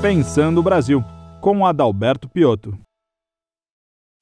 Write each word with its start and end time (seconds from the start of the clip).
Pensando 0.00 0.60
o 0.60 0.62
Brasil, 0.62 1.02
com 1.40 1.66
Adalberto 1.66 2.28
Piotto. 2.28 2.78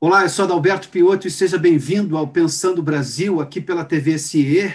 Olá, 0.00 0.22
eu 0.22 0.28
sou 0.30 0.46
Adalberto 0.46 0.88
Piotto 0.88 1.28
e 1.28 1.30
seja 1.30 1.58
bem-vindo 1.58 2.16
ao 2.16 2.26
Pensando 2.26 2.82
Brasil, 2.82 3.42
aqui 3.42 3.60
pela 3.60 3.84
TV 3.84 4.18
CIE. 4.18 4.74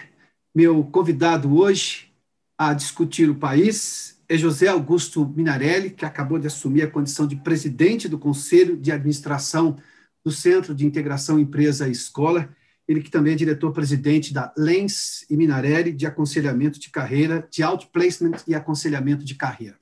Meu 0.53 0.83
convidado 0.83 1.57
hoje 1.57 2.13
a 2.55 2.73
discutir 2.73 3.29
o 3.31 3.35
país 3.35 4.21
é 4.29 4.37
José 4.37 4.67
Augusto 4.67 5.25
Minarelli, 5.25 5.89
que 5.89 6.05
acabou 6.05 6.37
de 6.37 6.45
assumir 6.45 6.83
a 6.83 6.91
condição 6.91 7.25
de 7.25 7.35
presidente 7.35 8.07
do 8.07 8.19
Conselho 8.19 8.77
de 8.77 8.91
Administração 8.91 9.77
do 10.23 10.31
Centro 10.31 10.75
de 10.75 10.85
Integração 10.85 11.39
Empresa 11.39 11.87
e 11.87 11.91
Escola 11.91 12.47
ele 12.91 13.01
que 13.01 13.09
também 13.09 13.33
é 13.33 13.35
diretor-presidente 13.37 14.33
da 14.33 14.53
Lens 14.57 15.25
e 15.29 15.37
Minarelli 15.37 15.93
de 15.93 16.05
aconselhamento 16.05 16.79
de 16.79 16.89
carreira, 16.89 17.47
de 17.49 17.63
outplacement 17.63 18.37
e 18.45 18.53
aconselhamento 18.53 19.23
de 19.23 19.35
carreira. 19.35 19.80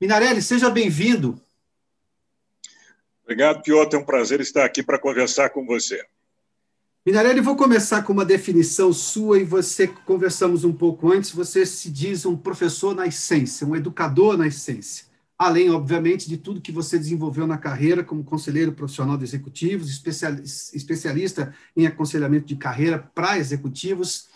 Minarelli, 0.00 0.40
seja 0.40 0.70
bem-vindo. 0.70 1.38
Obrigado, 3.22 3.62
Piotr. 3.62 3.96
É 3.96 3.98
um 3.98 4.04
prazer 4.04 4.40
estar 4.40 4.64
aqui 4.64 4.82
para 4.82 4.98
conversar 4.98 5.50
com 5.50 5.66
você. 5.66 6.02
Minarelli, 7.04 7.40
vou 7.40 7.54
começar 7.54 8.02
com 8.02 8.12
uma 8.12 8.24
definição 8.24 8.92
sua 8.92 9.38
e 9.38 9.44
você 9.44 9.86
conversamos 9.86 10.64
um 10.64 10.72
pouco 10.72 11.12
antes. 11.12 11.30
Você 11.32 11.66
se 11.66 11.90
diz 11.90 12.24
um 12.24 12.36
professor 12.36 12.94
na 12.94 13.06
essência, 13.06 13.66
um 13.66 13.76
educador 13.76 14.38
na 14.38 14.46
essência 14.46 15.10
além, 15.40 15.70
obviamente, 15.70 16.28
de 16.28 16.36
tudo 16.36 16.60
que 16.60 16.70
você 16.70 16.98
desenvolveu 16.98 17.46
na 17.46 17.56
carreira 17.56 18.04
como 18.04 18.22
conselheiro 18.22 18.72
profissional 18.72 19.16
de 19.16 19.24
executivos, 19.24 19.88
especialista 20.74 21.54
em 21.74 21.86
aconselhamento 21.86 22.44
de 22.44 22.56
carreira 22.56 22.98
para 23.14 23.38
executivos. 23.38 24.28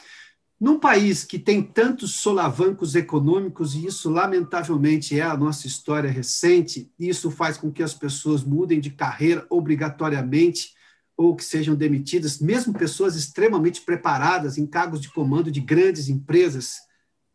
Num 0.61 0.79
país 0.79 1.25
que 1.25 1.39
tem 1.39 1.63
tantos 1.63 2.17
solavancos 2.17 2.95
econômicos, 2.95 3.75
e 3.75 3.87
isso, 3.87 4.09
lamentavelmente, 4.09 5.19
é 5.19 5.23
a 5.23 5.37
nossa 5.37 5.67
história 5.67 6.11
recente, 6.11 6.91
isso 6.99 7.31
faz 7.31 7.57
com 7.57 7.73
que 7.73 7.83
as 7.83 7.93
pessoas 7.93 8.45
mudem 8.45 8.81
de 8.81 8.91
carreira 8.91 9.47
obrigatoriamente 9.51 10.73
ou 11.17 11.37
que 11.37 11.45
sejam 11.45 11.75
demitidas, 11.75 12.39
mesmo 12.39 12.73
pessoas 12.73 13.17
extremamente 13.17 13.81
preparadas 13.83 14.59
em 14.59 14.67
cargos 14.67 15.01
de 15.01 15.11
comando 15.11 15.51
de 15.51 15.61
grandes 15.61 16.09
empresas. 16.09 16.77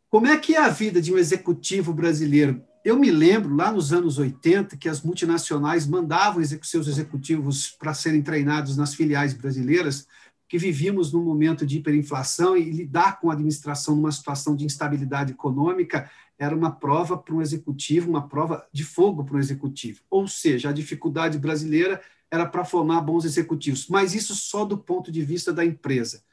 Como 0.09 0.27
é 0.27 0.37
que 0.37 0.55
é 0.55 0.59
a 0.59 0.69
vida 0.69 1.01
de 1.01 1.13
um 1.13 1.17
executivo 1.17 1.93
brasileiro? 1.93 2.63
Eu 2.83 2.97
me 2.97 3.11
lembro, 3.11 3.55
lá 3.55 3.71
nos 3.71 3.91
anos 3.91 4.17
80, 4.17 4.77
que 4.77 4.89
as 4.89 5.01
multinacionais 5.01 5.85
mandavam 5.85 6.41
seus 6.63 6.87
executivos 6.87 7.69
para 7.69 7.93
serem 7.93 8.21
treinados 8.21 8.77
nas 8.77 8.95
filiais 8.95 9.33
brasileiras, 9.33 10.07
que 10.49 10.57
vivíamos 10.57 11.13
num 11.13 11.23
momento 11.23 11.63
de 11.63 11.77
hiperinflação 11.77 12.57
e 12.57 12.71
lidar 12.71 13.19
com 13.19 13.29
a 13.29 13.33
administração 13.33 13.95
numa 13.95 14.11
situação 14.11 14.55
de 14.55 14.65
instabilidade 14.65 15.31
econômica 15.31 16.09
era 16.39 16.55
uma 16.55 16.71
prova 16.71 17.15
para 17.15 17.35
um 17.35 17.41
executivo, 17.41 18.09
uma 18.09 18.27
prova 18.27 18.67
de 18.73 18.83
fogo 18.83 19.23
para 19.23 19.35
um 19.35 19.39
executivo. 19.39 20.01
Ou 20.09 20.27
seja, 20.27 20.69
a 20.69 20.73
dificuldade 20.73 21.37
brasileira 21.37 22.01
era 22.31 22.47
para 22.47 22.65
formar 22.65 23.01
bons 23.01 23.25
executivos, 23.25 23.87
mas 23.87 24.15
isso 24.15 24.33
só 24.33 24.65
do 24.65 24.77
ponto 24.77 25.11
de 25.11 25.21
vista 25.21 25.53
da 25.53 25.63
empresa. 25.63 26.23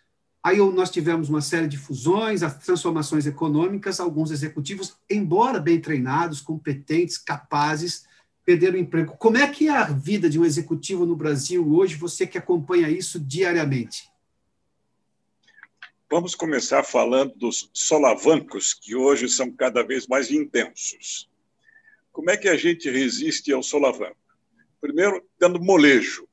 Aí 0.42 0.58
nós 0.58 0.90
tivemos 0.90 1.28
uma 1.28 1.42
série 1.42 1.66
de 1.66 1.76
fusões, 1.76 2.42
as 2.42 2.56
transformações 2.64 3.26
econômicas, 3.26 4.00
alguns 4.00 4.30
executivos, 4.30 4.94
embora 5.10 5.60
bem 5.60 5.78
treinados, 5.78 6.40
competentes, 6.40 7.18
capazes, 7.18 8.05
perderam 8.46 8.76
o 8.76 8.80
emprego. 8.80 9.16
Como 9.18 9.36
é 9.36 9.50
que 9.50 9.66
é 9.66 9.72
a 9.72 9.84
vida 9.84 10.30
de 10.30 10.38
um 10.38 10.44
executivo 10.44 11.04
no 11.04 11.16
Brasil 11.16 11.68
hoje, 11.74 11.96
você 11.96 12.24
que 12.24 12.38
acompanha 12.38 12.88
isso 12.88 13.18
diariamente? 13.18 14.08
Vamos 16.08 16.36
começar 16.36 16.84
falando 16.84 17.34
dos 17.34 17.68
solavancos, 17.72 18.72
que 18.72 18.94
hoje 18.94 19.28
são 19.28 19.50
cada 19.50 19.82
vez 19.82 20.06
mais 20.06 20.30
intensos. 20.30 21.28
Como 22.12 22.30
é 22.30 22.36
que 22.36 22.48
a 22.48 22.56
gente 22.56 22.88
resiste 22.88 23.52
ao 23.52 23.64
solavanco? 23.64 24.16
Primeiro, 24.80 25.26
tendo 25.36 25.60
molejo, 25.60 26.28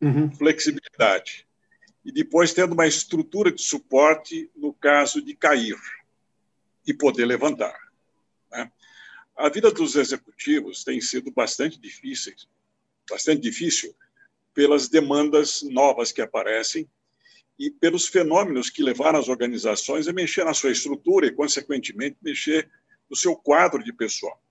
uhum. 0.00 0.30
flexibilidade 0.30 1.44
e 2.04 2.12
depois 2.12 2.54
tendo 2.54 2.74
uma 2.74 2.86
estrutura 2.86 3.50
de 3.50 3.60
suporte 3.60 4.48
no 4.54 4.72
caso 4.72 5.20
de 5.20 5.34
cair 5.34 5.76
e 6.86 6.94
poder 6.94 7.26
levantar. 7.26 7.76
A 9.36 9.50
vida 9.50 9.70
dos 9.70 9.96
executivos 9.96 10.82
tem 10.82 10.98
sido 10.98 11.30
bastante 11.30 11.78
difícil, 11.78 12.34
bastante 13.08 13.42
difícil 13.42 13.94
pelas 14.54 14.88
demandas 14.88 15.60
novas 15.62 16.10
que 16.10 16.22
aparecem 16.22 16.88
e 17.58 17.70
pelos 17.70 18.08
fenômenos 18.08 18.70
que 18.70 18.82
levaram 18.82 19.18
as 19.18 19.28
organizações 19.28 20.08
a 20.08 20.12
mexer 20.12 20.44
na 20.44 20.54
sua 20.54 20.70
estrutura 20.70 21.26
e, 21.26 21.32
consequentemente, 21.32 22.16
mexer 22.22 22.70
no 23.10 23.16
seu 23.16 23.36
quadro 23.36 23.84
de 23.84 23.92
pessoal. 23.92 24.42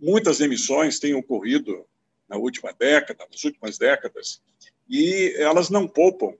Muitas 0.00 0.38
demissões 0.38 1.00
têm 1.00 1.14
ocorrido 1.14 1.84
na 2.28 2.36
última 2.36 2.72
década, 2.72 3.26
nas 3.28 3.42
últimas 3.42 3.76
décadas, 3.76 4.40
e 4.88 5.34
elas 5.36 5.68
não 5.68 5.88
poupam 5.88 6.36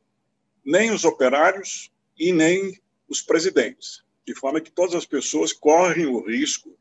nem 0.64 0.92
os 0.92 1.04
operários 1.04 1.90
e 2.16 2.32
nem 2.32 2.80
os 3.08 3.20
presidentes, 3.22 4.04
de 4.24 4.34
forma 4.34 4.60
que 4.60 4.70
todas 4.70 4.94
as 4.94 5.04
pessoas 5.04 5.52
correm 5.52 6.06
o 6.06 6.24
risco 6.24 6.78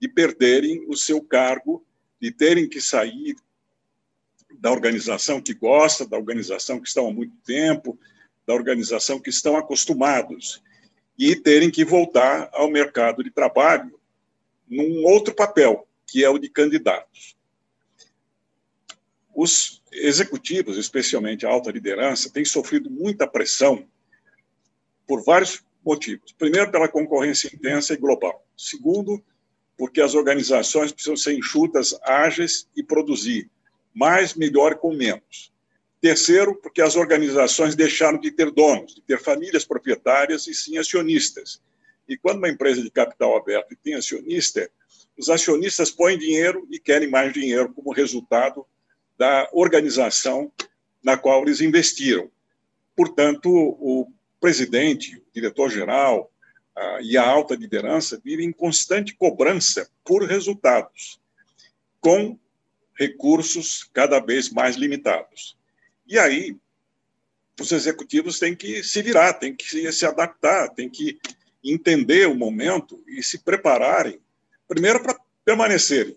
de 0.00 0.08
perderem 0.08 0.86
o 0.88 0.96
seu 0.96 1.20
cargo, 1.22 1.84
de 2.20 2.30
terem 2.30 2.68
que 2.68 2.80
sair 2.80 3.36
da 4.58 4.70
organização 4.70 5.40
que 5.40 5.54
gosta, 5.54 6.06
da 6.06 6.16
organização 6.16 6.80
que 6.80 6.88
estão 6.88 7.08
há 7.08 7.12
muito 7.12 7.36
tempo, 7.44 7.98
da 8.46 8.54
organização 8.54 9.20
que 9.20 9.30
estão 9.30 9.56
acostumados, 9.56 10.62
e 11.18 11.34
terem 11.34 11.70
que 11.70 11.84
voltar 11.84 12.48
ao 12.52 12.70
mercado 12.70 13.22
de 13.22 13.30
trabalho 13.30 13.98
num 14.68 15.04
outro 15.04 15.34
papel, 15.34 15.86
que 16.06 16.24
é 16.24 16.28
o 16.28 16.38
de 16.38 16.48
candidatos. 16.48 17.36
Os 19.34 19.82
executivos, 19.92 20.76
especialmente 20.76 21.44
a 21.44 21.50
alta 21.50 21.70
liderança, 21.70 22.30
têm 22.30 22.44
sofrido 22.44 22.90
muita 22.90 23.26
pressão 23.26 23.86
por 25.06 25.24
vários 25.24 25.62
motivos. 25.84 26.32
Primeiro, 26.32 26.70
pela 26.70 26.88
concorrência 26.88 27.48
intensa 27.52 27.94
e 27.94 27.96
global. 27.96 28.44
Segundo, 28.56 29.22
porque 29.78 30.00
as 30.00 30.14
organizações 30.14 30.90
precisam 30.90 31.16
ser 31.16 31.34
enxutas, 31.34 31.96
ágeis 32.02 32.68
e 32.76 32.82
produzir 32.82 33.48
mais, 33.94 34.34
melhor 34.34 34.76
com 34.76 34.92
menos. 34.92 35.52
Terceiro, 36.00 36.54
porque 36.56 36.82
as 36.82 36.96
organizações 36.96 37.74
deixaram 37.74 38.18
de 38.18 38.30
ter 38.30 38.50
donos, 38.50 38.94
de 38.94 39.02
ter 39.02 39.20
famílias 39.20 39.64
proprietárias 39.64 40.46
e 40.46 40.54
sim 40.54 40.78
acionistas. 40.78 41.60
E 42.08 42.16
quando 42.16 42.38
uma 42.38 42.48
empresa 42.48 42.82
de 42.82 42.90
capital 42.90 43.36
aberto 43.36 43.76
tem 43.82 43.94
acionista, 43.94 44.70
os 45.16 45.28
acionistas 45.28 45.90
põem 45.90 46.18
dinheiro 46.18 46.66
e 46.70 46.78
querem 46.78 47.08
mais 47.08 47.32
dinheiro 47.32 47.72
como 47.72 47.92
resultado 47.92 48.66
da 49.16 49.48
organização 49.52 50.52
na 51.02 51.16
qual 51.16 51.42
eles 51.42 51.60
investiram. 51.60 52.30
Portanto, 52.96 53.50
o 53.50 54.08
presidente, 54.40 55.16
o 55.16 55.22
diretor-geral 55.32 56.30
e 57.02 57.16
a 57.16 57.26
alta 57.26 57.54
liderança 57.54 58.20
vivem 58.24 58.48
em 58.48 58.52
constante 58.52 59.14
cobrança 59.14 59.88
por 60.04 60.24
resultados, 60.24 61.20
com 62.00 62.38
recursos 62.98 63.88
cada 63.92 64.20
vez 64.20 64.50
mais 64.50 64.76
limitados. 64.76 65.56
E 66.06 66.18
aí, 66.18 66.56
os 67.60 67.72
executivos 67.72 68.38
têm 68.38 68.54
que 68.54 68.82
se 68.82 69.02
virar, 69.02 69.34
têm 69.34 69.54
que 69.54 69.92
se 69.92 70.06
adaptar, 70.06 70.68
têm 70.70 70.88
que 70.88 71.18
entender 71.62 72.28
o 72.28 72.34
momento 72.34 73.02
e 73.06 73.22
se 73.22 73.38
prepararem, 73.38 74.20
primeiro 74.66 75.02
para 75.02 75.18
permanecerem 75.44 76.16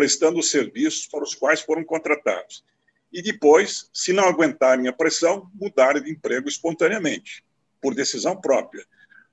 prestando 0.00 0.38
os 0.38 0.50
serviços 0.50 1.06
para 1.06 1.22
os 1.22 1.34
quais 1.34 1.60
foram 1.60 1.84
contratados. 1.84 2.64
E 3.12 3.20
depois, 3.20 3.90
se 3.92 4.14
não 4.14 4.24
aguentarem 4.24 4.88
a 4.88 4.92
pressão, 4.94 5.50
mudarem 5.54 6.02
de 6.02 6.10
emprego 6.10 6.48
espontaneamente, 6.48 7.44
por 7.82 7.94
decisão 7.94 8.40
própria. 8.40 8.82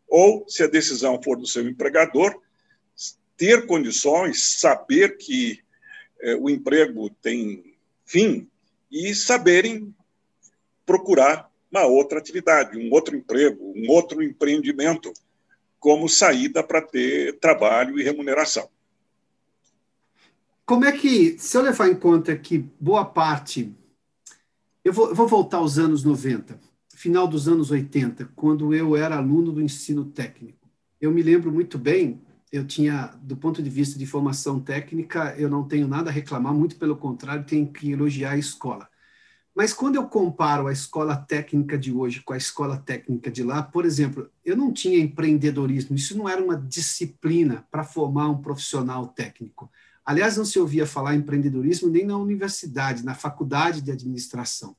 Ou, 0.07 0.45
se 0.47 0.63
a 0.63 0.67
decisão 0.67 1.21
for 1.21 1.37
do 1.37 1.47
seu 1.47 1.67
empregador, 1.67 2.41
ter 3.35 3.65
condições, 3.67 4.59
saber 4.59 5.17
que 5.17 5.59
eh, 6.21 6.35
o 6.35 6.49
emprego 6.49 7.09
tem 7.21 7.75
fim 8.05 8.49
e 8.91 9.13
saberem 9.13 9.93
procurar 10.85 11.51
uma 11.69 11.85
outra 11.85 12.17
atividade, 12.17 12.77
um 12.77 12.91
outro 12.91 13.15
emprego, 13.15 13.73
um 13.75 13.89
outro 13.89 14.23
empreendimento 14.23 15.11
como 15.79 16.09
saída 16.09 16.63
para 16.63 16.81
ter 16.81 17.37
trabalho 17.39 17.99
e 17.99 18.03
remuneração. 18.03 18.67
Como 20.65 20.83
é 20.85 20.91
que, 20.91 21.37
se 21.39 21.55
eu 21.55 21.61
levar 21.61 21.87
em 21.87 21.95
conta 21.95 22.35
que 22.35 22.57
boa 22.79 23.05
parte. 23.05 23.73
Eu 24.83 24.91
vou, 24.91 25.09
eu 25.09 25.15
vou 25.15 25.27
voltar 25.27 25.57
aos 25.57 25.77
anos 25.77 26.03
90, 26.03 26.59
final 26.97 27.27
dos 27.27 27.47
anos 27.47 27.69
80, 27.69 28.25
quando 28.35 28.73
eu 28.73 28.97
era 28.97 29.17
aluno 29.17 29.51
do 29.51 29.61
ensino 29.61 30.03
técnico. 30.03 30.67
Eu 30.99 31.11
me 31.11 31.21
lembro 31.21 31.51
muito 31.51 31.77
bem, 31.77 32.19
eu 32.51 32.65
tinha, 32.65 33.13
do 33.21 33.37
ponto 33.37 33.61
de 33.61 33.69
vista 33.69 33.99
de 33.99 34.07
formação 34.07 34.59
técnica, 34.59 35.35
eu 35.37 35.47
não 35.47 35.63
tenho 35.63 35.87
nada 35.87 36.09
a 36.09 36.13
reclamar, 36.13 36.55
muito 36.55 36.75
pelo 36.75 36.97
contrário, 36.97 37.45
tenho 37.45 37.71
que 37.71 37.91
elogiar 37.91 38.31
a 38.31 38.37
escola. 38.37 38.89
Mas 39.55 39.73
quando 39.73 39.95
eu 39.95 40.07
comparo 40.07 40.65
a 40.65 40.73
escola 40.73 41.15
técnica 41.15 41.77
de 41.77 41.93
hoje 41.93 42.21
com 42.21 42.33
a 42.33 42.37
escola 42.37 42.77
técnica 42.77 43.29
de 43.29 43.43
lá, 43.43 43.61
por 43.61 43.85
exemplo, 43.85 44.27
eu 44.43 44.57
não 44.57 44.73
tinha 44.73 44.97
empreendedorismo, 44.97 45.95
isso 45.95 46.17
não 46.17 46.27
era 46.27 46.43
uma 46.43 46.57
disciplina 46.57 47.63
para 47.69 47.83
formar 47.83 48.27
um 48.27 48.41
profissional 48.41 49.07
técnico. 49.09 49.69
Aliás, 50.03 50.35
não 50.35 50.45
se 50.45 50.57
ouvia 50.57 50.87
falar 50.87 51.13
em 51.13 51.19
empreendedorismo 51.19 51.89
nem 51.89 52.07
na 52.07 52.17
universidade, 52.17 53.05
na 53.05 53.13
faculdade 53.13 53.83
de 53.83 53.91
administração. 53.91 54.75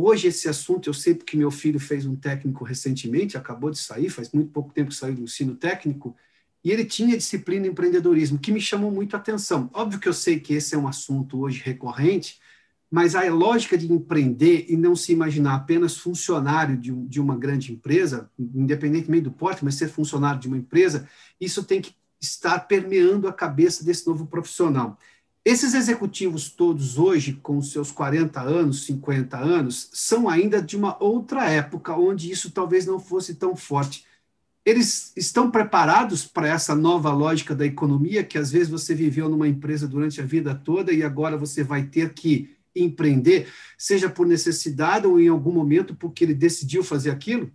Hoje, 0.00 0.28
esse 0.28 0.48
assunto, 0.48 0.88
eu 0.88 0.94
sei 0.94 1.12
porque 1.12 1.36
meu 1.36 1.50
filho 1.50 1.80
fez 1.80 2.06
um 2.06 2.14
técnico 2.14 2.62
recentemente, 2.62 3.36
acabou 3.36 3.68
de 3.68 3.78
sair, 3.78 4.08
faz 4.08 4.30
muito 4.30 4.52
pouco 4.52 4.72
tempo 4.72 4.90
que 4.90 4.94
saiu 4.94 5.16
do 5.16 5.22
ensino 5.22 5.56
técnico, 5.56 6.14
e 6.62 6.70
ele 6.70 6.84
tinha 6.84 7.16
disciplina 7.16 7.66
empreendedorismo, 7.66 8.38
que 8.38 8.52
me 8.52 8.60
chamou 8.60 8.92
muito 8.92 9.16
a 9.16 9.18
atenção. 9.18 9.68
Óbvio 9.74 9.98
que 9.98 10.08
eu 10.08 10.12
sei 10.12 10.38
que 10.38 10.54
esse 10.54 10.72
é 10.72 10.78
um 10.78 10.86
assunto 10.86 11.40
hoje 11.40 11.60
recorrente, 11.64 12.38
mas 12.88 13.16
a 13.16 13.28
lógica 13.28 13.76
de 13.76 13.92
empreender 13.92 14.66
e 14.68 14.76
não 14.76 14.94
se 14.94 15.10
imaginar 15.10 15.56
apenas 15.56 15.96
funcionário 15.96 16.76
de, 16.76 16.92
de 16.92 17.20
uma 17.20 17.36
grande 17.36 17.72
empresa, 17.72 18.30
independentemente 18.38 19.24
do 19.24 19.32
porte, 19.32 19.64
mas 19.64 19.74
ser 19.74 19.88
funcionário 19.88 20.40
de 20.40 20.46
uma 20.46 20.58
empresa, 20.58 21.08
isso 21.40 21.64
tem 21.64 21.80
que 21.80 21.92
estar 22.20 22.60
permeando 22.68 23.26
a 23.26 23.32
cabeça 23.32 23.84
desse 23.84 24.06
novo 24.06 24.28
profissional. 24.28 24.96
Esses 25.48 25.72
executivos 25.72 26.50
todos 26.50 26.98
hoje, 26.98 27.32
com 27.42 27.62
seus 27.62 27.90
40 27.90 28.38
anos, 28.38 28.84
50 28.84 29.38
anos, 29.38 29.88
são 29.94 30.28
ainda 30.28 30.60
de 30.60 30.76
uma 30.76 31.02
outra 31.02 31.48
época, 31.48 31.96
onde 31.96 32.30
isso 32.30 32.50
talvez 32.50 32.84
não 32.84 33.00
fosse 33.00 33.34
tão 33.34 33.56
forte. 33.56 34.04
Eles 34.62 35.10
estão 35.16 35.50
preparados 35.50 36.26
para 36.26 36.48
essa 36.48 36.74
nova 36.74 37.10
lógica 37.14 37.54
da 37.54 37.64
economia, 37.64 38.22
que 38.22 38.36
às 38.36 38.52
vezes 38.52 38.68
você 38.68 38.94
viveu 38.94 39.26
numa 39.30 39.48
empresa 39.48 39.88
durante 39.88 40.20
a 40.20 40.24
vida 40.26 40.54
toda 40.54 40.92
e 40.92 41.02
agora 41.02 41.34
você 41.34 41.64
vai 41.64 41.84
ter 41.84 42.12
que 42.12 42.54
empreender, 42.76 43.50
seja 43.78 44.10
por 44.10 44.26
necessidade 44.26 45.06
ou 45.06 45.18
em 45.18 45.28
algum 45.28 45.50
momento 45.50 45.94
porque 45.94 46.24
ele 46.24 46.34
decidiu 46.34 46.84
fazer 46.84 47.10
aquilo? 47.10 47.50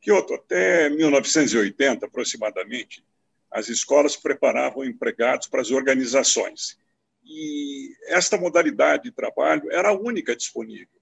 Kyoto, 0.00 0.34
até 0.34 0.88
1980, 0.88 2.06
aproximadamente, 2.06 3.04
as 3.56 3.70
escolas 3.70 4.16
preparavam 4.16 4.84
empregados 4.84 5.46
para 5.46 5.62
as 5.62 5.70
organizações. 5.70 6.78
E 7.24 7.90
esta 8.08 8.36
modalidade 8.36 9.04
de 9.04 9.10
trabalho 9.10 9.72
era 9.72 9.88
a 9.88 9.98
única 9.98 10.36
disponível, 10.36 11.00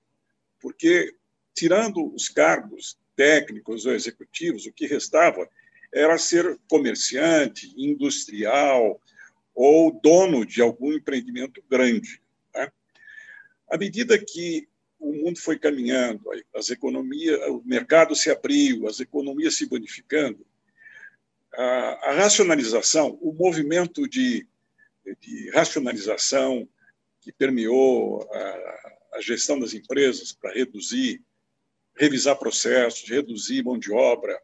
porque, 0.61 1.13
tirando 1.53 2.15
os 2.15 2.29
cargos 2.29 2.97
técnicos 3.17 3.87
ou 3.87 3.93
executivos, 3.93 4.67
o 4.67 4.73
que 4.73 4.87
restava 4.87 5.49
era 5.93 6.17
ser 6.17 6.57
comerciante, 6.71 7.75
industrial 7.77 9.01
ou 9.53 9.91
dono 10.01 10.47
de 10.47 10.63
algum 10.63 10.93
empreendimento 10.93 11.61
grande. 11.69 12.23
À 13.69 13.77
medida 13.77 14.17
que 14.17 14.69
o 15.01 15.13
mundo 15.13 15.41
foi 15.41 15.59
caminhando, 15.59 16.23
as 16.55 16.71
economias, 16.71 17.37
o 17.49 17.63
mercado 17.65 18.15
se 18.15 18.31
abriu, 18.31 18.87
as 18.87 19.01
economias 19.01 19.57
se 19.57 19.67
bonificando, 19.67 20.47
a, 21.57 22.11
a 22.11 22.13
racionalização, 22.13 23.19
o 23.21 23.33
movimento 23.33 24.09
de, 24.09 24.47
de 25.21 25.51
racionalização 25.51 26.69
que 27.21 27.33
permeou 27.33 28.23
a, 28.33 29.19
a 29.19 29.21
gestão 29.21 29.59
das 29.59 29.75
empresas 29.75 30.33
para 30.33 30.53
reduzir, 30.53 31.23
revisar 31.97 32.37
processos, 32.37 33.09
reduzir 33.09 33.65
mão 33.65 33.79
de 33.79 33.93
obra, 33.93 34.39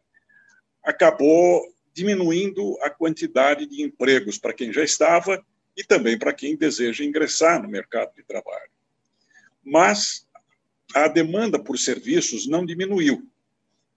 acabou 0.83 1.61
diminuindo 1.93 2.77
a 2.81 2.89
quantidade 2.89 3.67
de 3.67 3.83
empregos 3.83 4.37
para 4.37 4.53
quem 4.53 4.71
já 4.71 4.83
estava 4.83 5.43
e 5.75 5.83
também 5.83 6.17
para 6.17 6.33
quem 6.33 6.55
deseja 6.55 7.03
ingressar 7.03 7.61
no 7.61 7.69
mercado 7.69 8.13
de 8.15 8.23
trabalho 8.23 8.71
mas 9.63 10.27
a 10.93 11.07
demanda 11.07 11.61
por 11.61 11.77
serviços 11.77 12.47
não 12.47 12.65
diminuiu. 12.65 13.29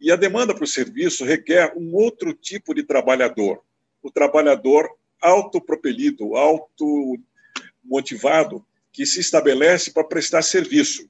E 0.01 0.11
a 0.11 0.17
demanda 0.17 0.53
por 0.55 0.67
serviço 0.67 1.25
requer 1.25 1.73
um 1.77 1.95
outro 1.95 2.35
tipo 2.35 2.75
de 2.75 2.83
trabalhador, 2.83 3.63
o 4.03 4.11
trabalhador 4.11 4.91
autopropelido, 5.21 6.35
automotivado, 6.37 8.67
que 8.93 9.07
se 9.07 9.21
estabelece 9.21 9.93
para 9.93 10.05
prestar 10.05 10.43
serviço. 10.43 11.09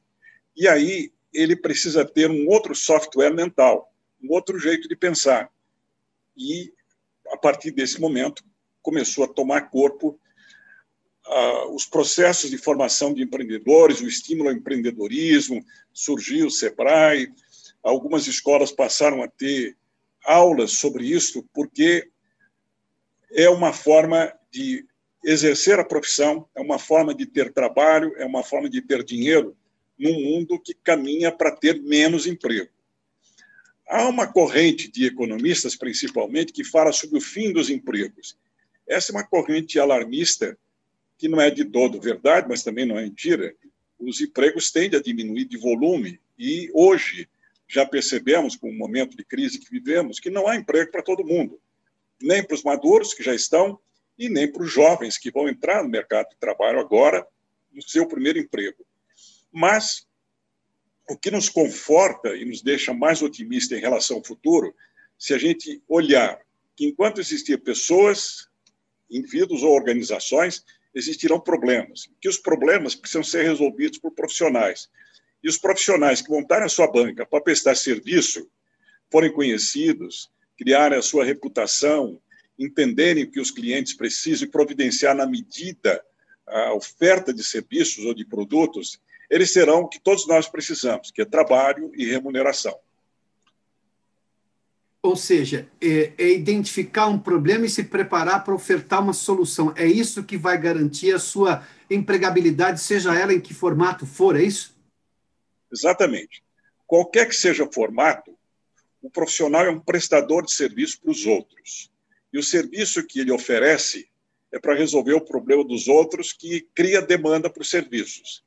E 0.56 0.68
aí 0.68 1.12
ele 1.32 1.56
precisa 1.56 2.04
ter 2.04 2.30
um 2.30 2.46
outro 2.48 2.74
software 2.74 3.34
mental, 3.34 3.92
um 4.22 4.30
outro 4.32 4.58
jeito 4.58 4.86
de 4.88 4.94
pensar. 4.94 5.50
E, 6.36 6.72
a 7.32 7.36
partir 7.36 7.72
desse 7.72 8.00
momento, 8.00 8.44
começou 8.80 9.24
a 9.24 9.28
tomar 9.28 9.70
corpo 9.70 10.18
os 11.70 11.86
processos 11.86 12.50
de 12.50 12.58
formação 12.58 13.14
de 13.14 13.22
empreendedores, 13.22 14.00
o 14.00 14.06
estímulo 14.06 14.50
ao 14.50 14.54
empreendedorismo, 14.54 15.64
surgiu 15.92 16.46
o 16.46 16.50
SEBRAE, 16.50 17.32
algumas 17.84 18.26
escolas 18.26 18.72
passaram 18.72 19.22
a 19.22 19.28
ter 19.28 19.76
aulas 20.24 20.72
sobre 20.72 21.04
isso, 21.04 21.46
porque 21.52 22.08
é 23.30 23.48
uma 23.50 23.72
forma 23.72 24.32
de 24.50 24.86
exercer 25.22 25.78
a 25.78 25.84
profissão, 25.84 26.48
é 26.54 26.60
uma 26.60 26.78
forma 26.78 27.14
de 27.14 27.26
ter 27.26 27.52
trabalho, 27.52 28.14
é 28.16 28.24
uma 28.24 28.42
forma 28.42 28.70
de 28.70 28.80
ter 28.80 29.04
dinheiro 29.04 29.56
num 29.98 30.14
mundo 30.20 30.58
que 30.58 30.74
caminha 30.74 31.30
para 31.30 31.50
ter 31.50 31.80
menos 31.82 32.26
emprego. 32.26 32.70
Há 33.86 34.08
uma 34.08 34.26
corrente 34.26 34.90
de 34.90 35.06
economistas, 35.06 35.76
principalmente, 35.76 36.52
que 36.52 36.64
fala 36.64 36.90
sobre 36.90 37.18
o 37.18 37.20
fim 37.20 37.52
dos 37.52 37.68
empregos. 37.68 38.36
Essa 38.88 39.12
é 39.12 39.14
uma 39.14 39.26
corrente 39.26 39.78
alarmista 39.78 40.58
que 41.18 41.28
não 41.28 41.40
é 41.40 41.50
de 41.50 41.64
todo 41.64 42.00
verdade, 42.00 42.46
mas 42.48 42.62
também 42.62 42.86
não 42.86 42.98
é 42.98 43.02
mentira, 43.02 43.54
os 43.98 44.20
empregos 44.20 44.70
tendem 44.70 44.98
a 44.98 45.02
diminuir 45.02 45.44
de 45.44 45.56
volume 45.56 46.20
e 46.38 46.70
hoje 46.74 47.28
já 47.74 47.84
percebemos, 47.84 48.54
com 48.54 48.70
o 48.70 48.78
momento 48.78 49.16
de 49.16 49.24
crise 49.24 49.58
que 49.58 49.68
vivemos, 49.68 50.20
que 50.20 50.30
não 50.30 50.46
há 50.46 50.54
emprego 50.54 50.92
para 50.92 51.02
todo 51.02 51.26
mundo, 51.26 51.60
nem 52.22 52.40
para 52.40 52.54
os 52.54 52.62
maduros 52.62 53.12
que 53.12 53.22
já 53.22 53.34
estão 53.34 53.80
e 54.16 54.28
nem 54.28 54.50
para 54.50 54.62
os 54.62 54.70
jovens 54.70 55.18
que 55.18 55.28
vão 55.28 55.48
entrar 55.48 55.82
no 55.82 55.88
mercado 55.88 56.28
de 56.28 56.36
trabalho 56.36 56.78
agora 56.78 57.26
no 57.72 57.82
seu 57.82 58.06
primeiro 58.06 58.38
emprego. 58.38 58.86
Mas 59.50 60.06
o 61.10 61.18
que 61.18 61.32
nos 61.32 61.48
conforta 61.48 62.36
e 62.36 62.44
nos 62.44 62.62
deixa 62.62 62.94
mais 62.94 63.22
otimistas 63.22 63.76
em 63.76 63.80
relação 63.80 64.18
ao 64.18 64.24
futuro, 64.24 64.72
se 65.18 65.34
a 65.34 65.38
gente 65.38 65.82
olhar 65.88 66.40
que 66.76 66.86
enquanto 66.86 67.20
existiam 67.20 67.58
pessoas, 67.58 68.48
indivíduos 69.10 69.64
ou 69.64 69.74
organizações 69.74 70.64
existirão 70.94 71.40
problemas, 71.40 72.08
que 72.20 72.28
os 72.28 72.38
problemas 72.38 72.94
precisam 72.94 73.24
ser 73.24 73.42
resolvidos 73.42 73.98
por 73.98 74.12
profissionais. 74.12 74.88
E 75.44 75.48
os 75.48 75.58
profissionais 75.58 76.22
que 76.22 76.30
montarem 76.30 76.64
a 76.64 76.70
sua 76.70 76.90
banca 76.90 77.26
para 77.26 77.38
prestar 77.38 77.74
serviço, 77.74 78.48
forem 79.12 79.30
conhecidos, 79.30 80.30
criarem 80.56 80.98
a 80.98 81.02
sua 81.02 81.22
reputação, 81.22 82.18
entenderem 82.58 83.30
que 83.30 83.38
os 83.38 83.50
clientes 83.50 83.92
precisam 83.92 84.48
e 84.48 84.50
providenciar 84.50 85.14
na 85.14 85.26
medida 85.26 86.02
a 86.46 86.72
oferta 86.72 87.32
de 87.32 87.44
serviços 87.44 88.06
ou 88.06 88.14
de 88.14 88.24
produtos, 88.24 88.98
eles 89.28 89.52
serão 89.52 89.80
o 89.80 89.88
que 89.88 90.00
todos 90.00 90.26
nós 90.26 90.48
precisamos, 90.48 91.10
que 91.10 91.20
é 91.20 91.24
trabalho 91.26 91.92
e 91.94 92.06
remuneração. 92.06 92.74
Ou 95.02 95.16
seja, 95.16 95.68
é, 95.78 96.12
é, 96.16 96.30
identificar 96.30 97.08
um 97.08 97.18
problema 97.18 97.66
e 97.66 97.70
se 97.70 97.84
preparar 97.84 98.42
para 98.42 98.54
ofertar 98.54 99.02
uma 99.02 99.12
solução. 99.12 99.74
É 99.76 99.86
isso 99.86 100.24
que 100.24 100.38
vai 100.38 100.58
garantir 100.58 101.14
a 101.14 101.18
sua 101.18 101.66
empregabilidade, 101.90 102.80
seja 102.80 103.14
ela 103.14 103.34
em 103.34 103.40
que 103.40 103.52
formato 103.52 104.06
for, 104.06 104.36
é 104.36 104.42
isso? 104.42 104.73
Exatamente. 105.74 106.42
Qualquer 106.86 107.28
que 107.28 107.34
seja 107.34 107.64
o 107.64 107.72
formato, 107.72 108.38
o 109.02 109.10
profissional 109.10 109.64
é 109.64 109.70
um 109.70 109.80
prestador 109.80 110.44
de 110.44 110.52
serviço 110.52 111.00
para 111.00 111.10
os 111.10 111.26
outros. 111.26 111.90
E 112.32 112.38
o 112.38 112.42
serviço 112.42 113.04
que 113.04 113.18
ele 113.18 113.32
oferece 113.32 114.08
é 114.52 114.58
para 114.58 114.74
resolver 114.74 115.14
o 115.14 115.20
problema 115.20 115.64
dos 115.64 115.88
outros, 115.88 116.32
que 116.32 116.68
cria 116.74 117.02
demanda 117.02 117.50
por 117.50 117.66
serviços. 117.66 118.44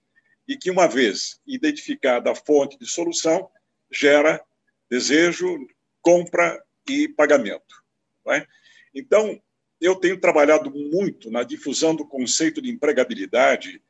E 0.47 0.55
que, 0.57 0.71
uma 0.71 0.87
vez 0.87 1.41
identificada 1.45 2.31
a 2.31 2.35
fonte 2.35 2.79
de 2.79 2.85
solução, 2.85 3.49
gera 3.91 4.41
desejo, 4.89 5.67
compra 6.01 6.63
e 6.87 7.09
pagamento. 7.09 7.83
É? 8.29 8.47
Então, 8.95 9.41
eu 9.81 9.95
tenho 9.95 10.19
trabalhado 10.19 10.71
muito 10.71 11.29
na 11.29 11.43
difusão 11.43 11.93
do 11.93 12.07
conceito 12.07 12.61
de 12.61 12.69
empregabilidade, 12.69 13.81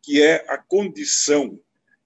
que 0.00 0.22
é 0.22 0.44
a 0.48 0.56
condição 0.56 1.60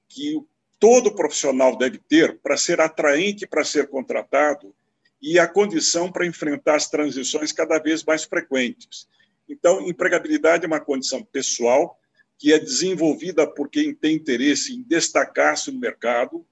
que 0.09 0.40
todo 0.78 1.14
profissional 1.14 1.76
deve 1.76 1.99
ter 1.99 2.38
para 2.38 2.56
ser 2.56 2.80
atraente 2.80 3.47
para 3.47 3.64
ser 3.64 3.88
contratado 3.88 4.75
e 5.20 5.38
a 5.38 5.49
condição 5.49 6.11
para 6.11 6.26
enfrentar 6.26 6.76
as 6.76 6.88
transições 6.88 7.52
cada 7.52 7.78
vez 7.78 8.04
mais 8.04 8.25
frequentes. 8.25 9.08
Então, 9.49 9.80
empregabilidade 9.88 10.64
é 10.64 10.66
uma 10.66 10.80
condição 10.80 11.25
pessoal 11.25 11.99
que 12.38 12.52
é 12.52 12.58
desenvolvida 12.58 13.47
por 13.47 13.68
quem 13.68 13.92
tem 13.92 14.14
interesse 14.14 14.73
em 14.73 14.82
destacar-se 14.82 15.73
no 15.73 15.80
mercado 15.80 16.47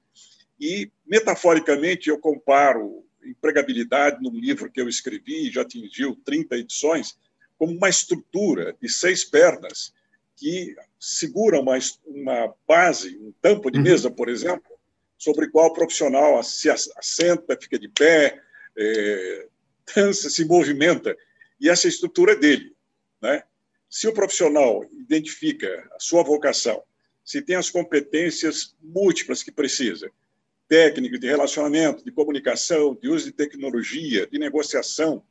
e, 0.59 0.91
metaforicamente, 1.07 2.09
eu 2.09 2.19
comparo 2.19 3.05
empregabilidade 3.25 4.21
num 4.21 4.37
livro 4.37 4.71
que 4.71 4.81
eu 4.81 4.89
escrevi, 4.89 5.51
já 5.51 5.63
atingiu 5.63 6.17
30 6.25 6.57
edições, 6.57 7.17
como 7.59 7.73
uma 7.73 7.89
estrutura 7.89 8.77
de 8.81 8.89
seis 8.89 9.25
pernas 9.25 9.93
que 10.37 10.75
segura 10.99 11.61
uma, 11.61 11.79
uma 12.07 12.55
base, 12.67 13.17
um 13.19 13.33
tampo 13.41 13.71
de 13.71 13.79
uhum. 13.79 13.85
mesa, 13.85 14.11
por 14.11 14.29
exemplo, 14.29 14.77
sobre 15.19 15.49
qual 15.49 15.67
o 15.67 15.73
profissional 15.73 16.43
se 16.43 16.69
assenta, 16.71 17.59
fica 17.61 17.79
de 17.79 17.89
pé, 17.89 18.41
é, 18.77 19.49
dança, 19.95 20.29
se 20.29 20.45
movimenta. 20.45 21.17
E 21.61 21.69
essa 21.69 21.89
estrutura 21.89 22.33
é 22.33 22.37
dele. 22.37 22.75
Né? 23.21 23.43
Se 23.89 24.07
o 24.09 24.13
profissional 24.13 24.85
identifica 24.93 25.89
a 25.93 26.01
sua 26.01 26.23
vocação, 26.23 26.83
se 27.25 27.43
tem 27.43 27.57
as 27.57 27.71
competências 27.71 28.75
múltiplas 28.81 29.43
que 29.43 29.51
precisa, 29.51 30.11
técnico, 30.69 31.19
de 31.19 31.27
relacionamento, 31.27 32.05
de 32.05 32.13
comunicação, 32.13 32.95
de 33.01 33.09
uso 33.09 33.27
de 33.27 33.33
tecnologia, 33.33 34.27
de 34.27 34.39
negociação, 34.39 35.23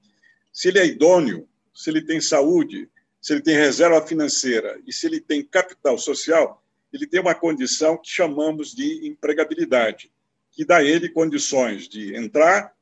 se 0.51 0.69
ele 0.69 0.79
é 0.79 0.85
idôneo, 0.85 1.47
se 1.73 1.89
ele 1.89 2.01
tem 2.01 2.21
saúde, 2.21 2.89
se 3.25 3.33
ele 3.33 3.41
tem 3.41 3.55
reserva 3.55 4.05
financeira 4.05 4.79
e 4.85 4.93
se 4.93 5.07
ele 5.07 5.19
tem 5.19 5.43
capital 5.43 5.97
social, 5.97 6.63
ele 6.93 7.07
tem 7.07 7.19
uma 7.19 7.33
condição 7.33 7.97
que 7.97 8.07
chamamos 8.07 8.71
de 8.71 9.07
empregabilidade, 9.07 10.11
que 10.51 10.63
dá 10.63 10.77
a 10.77 10.83
ele 10.83 11.09
condições 11.09 11.89
de 11.89 12.15
entrar, 12.15 12.75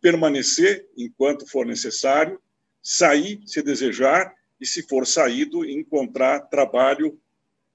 permanecer 0.00 0.88
enquanto 0.96 1.44
for 1.50 1.66
necessário, 1.66 2.40
sair 2.80 3.42
se 3.46 3.62
desejar 3.62 4.32
e, 4.60 4.64
se 4.64 4.86
for 4.86 5.08
saído, 5.08 5.68
encontrar 5.68 6.42
trabalho 6.42 7.20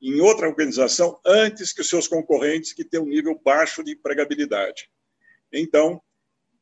em 0.02 0.22
outra 0.22 0.48
organização 0.48 1.20
antes 1.26 1.74
que 1.74 1.82
os 1.82 1.90
seus 1.90 2.08
concorrentes 2.08 2.72
que 2.72 2.86
têm 2.86 3.02
um 3.02 3.10
nível 3.10 3.38
baixo 3.44 3.84
de 3.84 3.92
empregabilidade. 3.92 4.90
Então, 5.52 6.02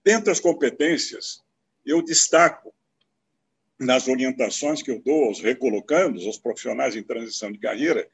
dentre 0.03 0.31
as 0.31 0.39
competências, 0.39 1.43
eu 1.85 2.01
destaco 2.01 2.73
nas 3.79 4.07
orientações 4.07 4.81
que 4.81 4.89
eu 4.89 4.99
dou 4.99 5.25
aos 5.25 5.39
recolocandos, 5.39 6.25
aos 6.25 6.37
profissionais 6.37 6.95
em 6.95 7.03
transição 7.03 7.51
de 7.51 7.59
carreira, 7.59 8.07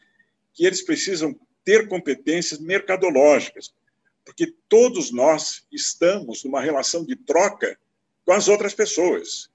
que 0.53 0.65
eles 0.65 0.81
precisam 0.81 1.37
ter 1.63 1.87
competências 1.87 2.59
mercadológicas, 2.59 3.73
porque 4.25 4.53
todos 4.67 5.11
nós 5.11 5.65
estamos 5.71 6.43
numa 6.43 6.61
relação 6.61 7.05
de 7.05 7.15
troca 7.15 7.77
com 8.25 8.33
as 8.33 8.47
outras 8.47 8.73
pessoas. 8.73 9.49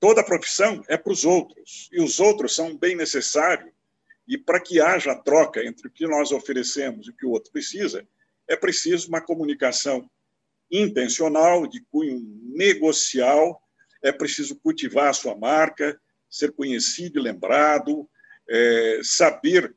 Toda 0.00 0.24
profissão 0.24 0.82
é 0.88 0.96
para 0.96 1.12
os 1.12 1.24
outros, 1.24 1.88
e 1.92 2.00
os 2.00 2.20
outros 2.20 2.54
são 2.54 2.76
bem 2.76 2.96
necessário 2.96 3.72
e 4.28 4.36
para 4.36 4.60
que 4.60 4.80
haja 4.80 5.14
troca 5.14 5.64
entre 5.64 5.88
o 5.88 5.90
que 5.90 6.06
nós 6.06 6.32
oferecemos 6.32 7.06
e 7.06 7.10
o 7.10 7.14
que 7.14 7.24
o 7.24 7.30
outro 7.30 7.52
precisa, 7.52 8.06
é 8.48 8.56
preciso 8.56 9.08
uma 9.08 9.20
comunicação 9.20 10.08
intencional, 10.70 11.66
de 11.66 11.80
cunho 11.80 12.20
negocial, 12.42 13.62
é 14.02 14.12
preciso 14.12 14.56
cultivar 14.56 15.08
a 15.08 15.12
sua 15.12 15.36
marca, 15.36 16.00
ser 16.28 16.52
conhecido 16.52 17.18
e 17.18 17.22
lembrado, 17.22 18.08
é, 18.48 19.00
saber 19.02 19.74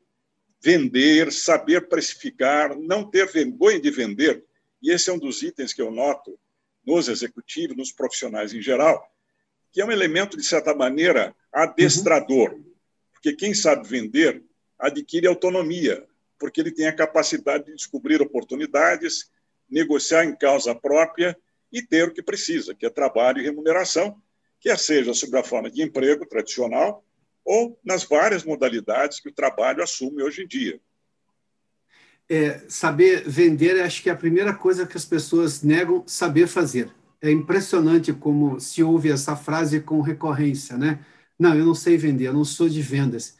vender, 0.62 1.32
saber 1.32 1.88
precificar, 1.88 2.76
não 2.78 3.08
ter 3.08 3.26
vergonha 3.26 3.80
de 3.80 3.90
vender. 3.90 4.44
E 4.82 4.90
esse 4.90 5.08
é 5.08 5.12
um 5.12 5.18
dos 5.18 5.42
itens 5.42 5.72
que 5.72 5.80
eu 5.80 5.90
noto 5.90 6.38
nos 6.86 7.08
executivos, 7.08 7.76
nos 7.76 7.92
profissionais 7.92 8.52
em 8.52 8.60
geral, 8.60 9.06
que 9.72 9.80
é 9.80 9.84
um 9.84 9.92
elemento, 9.92 10.36
de 10.36 10.44
certa 10.44 10.74
maneira, 10.74 11.34
adestrador. 11.52 12.52
Uhum 12.52 12.70
porque 13.20 13.34
quem 13.34 13.52
sabe 13.52 13.86
vender 13.86 14.42
adquire 14.78 15.26
autonomia, 15.26 16.06
porque 16.38 16.60
ele 16.60 16.72
tem 16.72 16.86
a 16.86 16.96
capacidade 16.96 17.66
de 17.66 17.74
descobrir 17.74 18.22
oportunidades, 18.22 19.30
negociar 19.68 20.24
em 20.24 20.34
causa 20.34 20.74
própria 20.74 21.36
e 21.72 21.82
ter 21.82 22.08
o 22.08 22.12
que 22.12 22.22
precisa, 22.22 22.74
que 22.74 22.84
é 22.84 22.90
trabalho 22.90 23.40
e 23.40 23.44
remuneração, 23.44 24.20
quer 24.60 24.78
seja 24.78 25.14
sob 25.14 25.36
a 25.38 25.42
forma 25.42 25.70
de 25.70 25.82
emprego 25.82 26.26
tradicional 26.26 27.04
ou 27.44 27.78
nas 27.84 28.04
várias 28.04 28.44
modalidades 28.44 29.20
que 29.20 29.28
o 29.28 29.34
trabalho 29.34 29.82
assume 29.82 30.22
hoje 30.22 30.42
em 30.42 30.46
dia. 30.46 30.80
É, 32.28 32.60
saber 32.68 33.28
vender, 33.28 33.80
acho 33.80 34.02
que 34.02 34.08
é 34.08 34.12
a 34.12 34.16
primeira 34.16 34.54
coisa 34.54 34.86
que 34.86 34.96
as 34.96 35.04
pessoas 35.04 35.62
negam 35.62 36.04
saber 36.06 36.46
fazer. 36.46 36.90
É 37.20 37.30
impressionante 37.30 38.12
como 38.12 38.60
se 38.60 38.82
ouve 38.82 39.10
essa 39.10 39.34
frase 39.34 39.80
com 39.80 40.00
recorrência, 40.00 40.76
né? 40.76 41.04
Não, 41.38 41.54
eu 41.56 41.64
não 41.64 41.74
sei 41.74 41.96
vender, 41.96 42.28
eu 42.28 42.32
não 42.32 42.44
sou 42.44 42.68
de 42.68 42.80
vendas. 42.80 43.39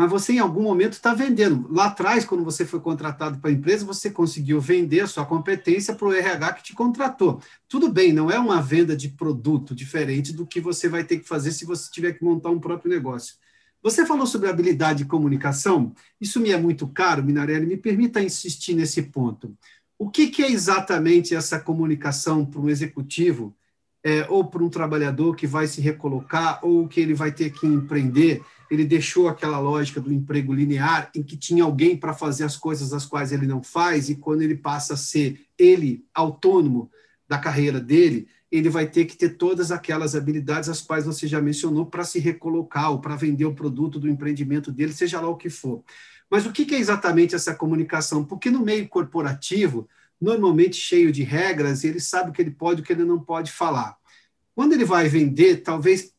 Mas 0.00 0.08
você, 0.08 0.32
em 0.32 0.38
algum 0.38 0.62
momento, 0.62 0.94
está 0.94 1.12
vendendo. 1.12 1.70
Lá 1.70 1.88
atrás, 1.88 2.24
quando 2.24 2.42
você 2.42 2.64
foi 2.64 2.80
contratado 2.80 3.38
para 3.38 3.50
a 3.50 3.52
empresa, 3.52 3.84
você 3.84 4.10
conseguiu 4.10 4.58
vender 4.58 5.00
a 5.00 5.06
sua 5.06 5.26
competência 5.26 5.94
para 5.94 6.08
o 6.08 6.12
RH 6.14 6.54
que 6.54 6.62
te 6.62 6.74
contratou. 6.74 7.38
Tudo 7.68 7.92
bem, 7.92 8.10
não 8.10 8.30
é 8.30 8.38
uma 8.38 8.62
venda 8.62 8.96
de 8.96 9.10
produto 9.10 9.74
diferente 9.74 10.32
do 10.32 10.46
que 10.46 10.58
você 10.58 10.88
vai 10.88 11.04
ter 11.04 11.18
que 11.18 11.28
fazer 11.28 11.52
se 11.52 11.66
você 11.66 11.90
tiver 11.92 12.14
que 12.14 12.24
montar 12.24 12.48
um 12.48 12.58
próprio 12.58 12.90
negócio. 12.90 13.34
Você 13.82 14.06
falou 14.06 14.26
sobre 14.26 14.48
habilidade 14.48 15.00
de 15.00 15.04
comunicação, 15.04 15.92
isso 16.18 16.40
me 16.40 16.50
é 16.50 16.56
muito 16.56 16.88
caro, 16.88 17.22
Minarelli, 17.22 17.66
me 17.66 17.76
permita 17.76 18.22
insistir 18.22 18.72
nesse 18.72 19.02
ponto. 19.02 19.54
O 19.98 20.08
que, 20.08 20.28
que 20.28 20.42
é 20.42 20.50
exatamente 20.50 21.34
essa 21.34 21.60
comunicação 21.60 22.46
para 22.46 22.58
um 22.58 22.70
executivo 22.70 23.54
é, 24.02 24.26
ou 24.28 24.44
para 24.44 24.62
um 24.62 24.70
trabalhador 24.70 25.36
que 25.36 25.46
vai 25.46 25.66
se 25.66 25.80
recolocar 25.80 26.58
ou 26.62 26.88
que 26.88 27.00
ele 27.00 27.14
vai 27.14 27.32
ter 27.32 27.50
que 27.50 27.66
empreender, 27.66 28.42
ele 28.70 28.84
deixou 28.84 29.28
aquela 29.28 29.58
lógica 29.58 30.00
do 30.00 30.12
emprego 30.12 30.54
linear 30.54 31.10
em 31.14 31.22
que 31.22 31.36
tinha 31.36 31.64
alguém 31.64 31.96
para 31.96 32.14
fazer 32.14 32.44
as 32.44 32.56
coisas 32.56 32.92
as 32.92 33.04
quais 33.04 33.32
ele 33.32 33.46
não 33.46 33.62
faz 33.62 34.08
e 34.08 34.14
quando 34.14 34.42
ele 34.42 34.56
passa 34.56 34.94
a 34.94 34.96
ser 34.96 35.44
ele 35.58 36.04
autônomo 36.14 36.90
da 37.28 37.38
carreira 37.38 37.80
dele, 37.80 38.26
ele 38.50 38.68
vai 38.68 38.86
ter 38.86 39.04
que 39.04 39.16
ter 39.16 39.30
todas 39.30 39.70
aquelas 39.70 40.16
habilidades 40.16 40.68
as 40.68 40.80
quais 40.80 41.04
você 41.04 41.28
já 41.28 41.40
mencionou 41.40 41.86
para 41.86 42.04
se 42.04 42.18
recolocar 42.18 42.90
ou 42.90 43.00
para 43.00 43.16
vender 43.16 43.44
o 43.44 43.54
produto 43.54 44.00
do 44.00 44.08
empreendimento 44.08 44.72
dele, 44.72 44.92
seja 44.92 45.20
lá 45.20 45.28
o 45.28 45.36
que 45.36 45.48
for. 45.50 45.84
Mas 46.28 46.46
o 46.46 46.52
que 46.52 46.74
é 46.74 46.78
exatamente 46.78 47.34
essa 47.34 47.54
comunicação? 47.54 48.24
Porque 48.24 48.50
no 48.50 48.64
meio 48.64 48.88
corporativo, 48.88 49.88
normalmente 50.20 50.76
cheio 50.76 51.10
de 51.10 51.22
regras, 51.22 51.82
e 51.82 51.88
ele 51.88 52.00
sabe 52.00 52.30
o 52.30 52.32
que 52.32 52.42
ele 52.42 52.50
pode 52.50 52.80
e 52.80 52.82
o 52.82 52.86
que 52.86 52.92
ele 52.92 53.04
não 53.04 53.18
pode 53.18 53.50
falar. 53.50 53.96
Quando 54.54 54.74
ele 54.74 54.84
vai 54.84 55.08
vender, 55.08 55.62
talvez 55.62 56.12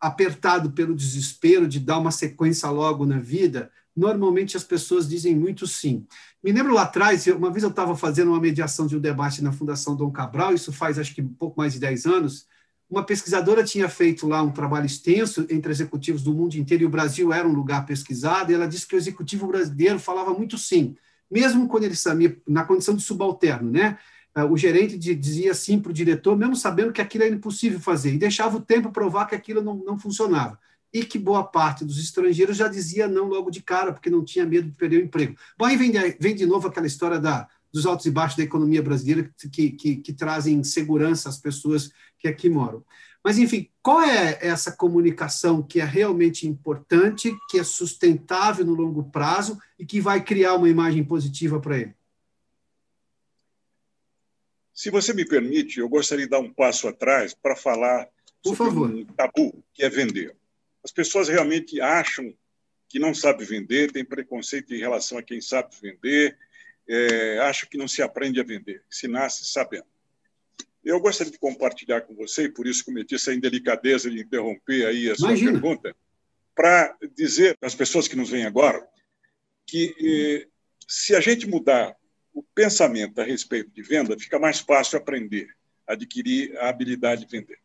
apertado 0.00 0.72
pelo 0.72 0.94
desespero 0.94 1.66
de 1.66 1.80
dar 1.80 1.98
uma 1.98 2.10
sequência 2.10 2.68
logo 2.68 3.06
na 3.06 3.18
vida, 3.18 3.70
normalmente 3.96 4.56
as 4.56 4.64
pessoas 4.64 5.08
dizem 5.08 5.34
muito 5.34 5.66
sim. 5.66 6.06
Me 6.42 6.52
lembro 6.52 6.74
lá 6.74 6.82
atrás, 6.82 7.26
uma 7.28 7.50
vez 7.50 7.62
eu 7.62 7.70
estava 7.70 7.96
fazendo 7.96 8.32
uma 8.32 8.40
mediação 8.40 8.86
de 8.86 8.96
um 8.96 9.00
debate 9.00 9.42
na 9.42 9.52
Fundação 9.52 9.96
Dom 9.96 10.10
Cabral, 10.10 10.52
isso 10.52 10.72
faz 10.72 10.98
acho 10.98 11.14
que 11.14 11.22
um 11.22 11.28
pouco 11.28 11.58
mais 11.58 11.72
de 11.72 11.78
10 11.78 12.04
anos, 12.04 12.46
uma 12.90 13.02
pesquisadora 13.02 13.64
tinha 13.64 13.88
feito 13.88 14.26
lá 14.26 14.42
um 14.42 14.50
trabalho 14.50 14.84
extenso 14.84 15.46
entre 15.48 15.72
executivos 15.72 16.22
do 16.22 16.34
mundo 16.34 16.54
inteiro, 16.56 16.82
e 16.82 16.86
o 16.86 16.90
Brasil 16.90 17.32
era 17.32 17.48
um 17.48 17.54
lugar 17.54 17.86
pesquisado, 17.86 18.52
e 18.52 18.54
ela 18.54 18.68
disse 18.68 18.86
que 18.86 18.94
o 18.94 18.98
executivo 18.98 19.46
brasileiro 19.46 19.98
falava 19.98 20.34
muito 20.34 20.58
sim 20.58 20.96
mesmo 21.34 21.66
quando 21.66 21.82
ele 21.82 21.96
sabia, 21.96 22.40
na 22.46 22.64
condição 22.64 22.94
de 22.94 23.02
subalterno, 23.02 23.68
né? 23.68 23.98
Ah, 24.32 24.44
o 24.44 24.56
gerente 24.56 24.96
dizia 24.96 25.52
sim 25.52 25.80
para 25.80 25.90
o 25.90 25.92
diretor, 25.92 26.36
mesmo 26.36 26.54
sabendo 26.54 26.92
que 26.92 27.00
aquilo 27.00 27.24
era 27.24 27.34
impossível 27.34 27.80
fazer, 27.80 28.14
e 28.14 28.18
deixava 28.18 28.56
o 28.56 28.60
tempo 28.60 28.92
provar 28.92 29.26
que 29.26 29.34
aquilo 29.34 29.60
não, 29.60 29.76
não 29.76 29.98
funcionava. 29.98 30.56
E 30.92 31.04
que 31.04 31.18
boa 31.18 31.42
parte 31.42 31.84
dos 31.84 31.98
estrangeiros 31.98 32.56
já 32.56 32.68
dizia 32.68 33.08
não 33.08 33.26
logo 33.26 33.50
de 33.50 33.60
cara, 33.60 33.92
porque 33.92 34.08
não 34.08 34.24
tinha 34.24 34.46
medo 34.46 34.68
de 34.68 34.76
perder 34.76 34.98
o 34.98 35.04
emprego. 35.04 35.36
Bom, 35.58 35.64
aí 35.64 35.76
vem 35.76 35.90
de, 35.90 36.16
vem 36.20 36.36
de 36.36 36.46
novo 36.46 36.68
aquela 36.68 36.86
história 36.86 37.18
da, 37.18 37.48
dos 37.72 37.84
altos 37.84 38.06
e 38.06 38.10
baixos 38.12 38.36
da 38.36 38.44
economia 38.44 38.80
brasileira 38.80 39.28
que, 39.50 39.70
que, 39.70 39.96
que 39.96 40.12
trazem 40.12 40.62
segurança 40.62 41.28
às 41.28 41.38
pessoas 41.38 41.90
que 42.16 42.28
aqui 42.28 42.48
moram. 42.48 42.84
Mas, 43.24 43.38
enfim, 43.38 43.70
qual 43.82 44.02
é 44.02 44.38
essa 44.42 44.70
comunicação 44.70 45.62
que 45.62 45.80
é 45.80 45.84
realmente 45.84 46.46
importante, 46.46 47.34
que 47.48 47.58
é 47.58 47.64
sustentável 47.64 48.66
no 48.66 48.74
longo 48.74 49.04
prazo 49.04 49.58
e 49.78 49.86
que 49.86 49.98
vai 49.98 50.22
criar 50.22 50.56
uma 50.56 50.68
imagem 50.68 51.02
positiva 51.02 51.58
para 51.58 51.78
ele? 51.78 51.94
Se 54.74 54.90
você 54.90 55.14
me 55.14 55.24
permite, 55.24 55.80
eu 55.80 55.88
gostaria 55.88 56.26
de 56.26 56.30
dar 56.30 56.40
um 56.40 56.52
passo 56.52 56.86
atrás 56.86 57.32
para 57.32 57.56
falar 57.56 58.06
Por 58.42 58.56
sobre 58.56 58.64
favor. 58.66 58.90
um 58.90 59.06
tabu, 59.06 59.64
que 59.72 59.82
é 59.82 59.88
vender. 59.88 60.36
As 60.84 60.92
pessoas 60.92 61.28
realmente 61.28 61.80
acham 61.80 62.34
que 62.90 62.98
não 62.98 63.14
sabe 63.14 63.44
vender, 63.46 63.90
tem 63.90 64.04
preconceito 64.04 64.74
em 64.74 64.78
relação 64.78 65.16
a 65.16 65.22
quem 65.22 65.40
sabe 65.40 65.74
vender, 65.80 66.36
é, 66.86 67.38
acham 67.38 67.68
que 67.70 67.78
não 67.78 67.88
se 67.88 68.02
aprende 68.02 68.38
a 68.38 68.44
vender, 68.44 68.82
se 68.90 69.08
nasce 69.08 69.46
sabendo. 69.46 69.86
Eu 70.84 71.00
gostaria 71.00 71.32
de 71.32 71.38
compartilhar 71.38 72.02
com 72.02 72.14
você, 72.14 72.44
e 72.44 72.52
por 72.52 72.66
isso 72.66 72.84
cometi 72.84 73.14
essa 73.14 73.32
indelicadeza 73.32 74.10
de 74.10 74.20
interromper 74.20 74.86
aí 74.86 75.10
a 75.10 75.16
sua 75.16 75.28
Imagina. 75.28 75.52
pergunta, 75.52 75.96
para 76.54 76.96
dizer 77.16 77.56
às 77.62 77.74
pessoas 77.74 78.06
que 78.06 78.16
nos 78.16 78.30
vêm 78.30 78.44
agora 78.44 78.86
que 79.66 79.94
eh, 79.98 80.48
se 80.86 81.16
a 81.16 81.20
gente 81.20 81.48
mudar 81.48 81.96
o 82.32 82.42
pensamento 82.42 83.20
a 83.20 83.24
respeito 83.24 83.70
de 83.70 83.82
venda, 83.82 84.18
fica 84.18 84.38
mais 84.38 84.60
fácil 84.60 84.98
aprender, 84.98 85.48
adquirir 85.86 86.56
a 86.58 86.68
habilidade 86.68 87.24
de 87.24 87.30
vender. 87.30 87.58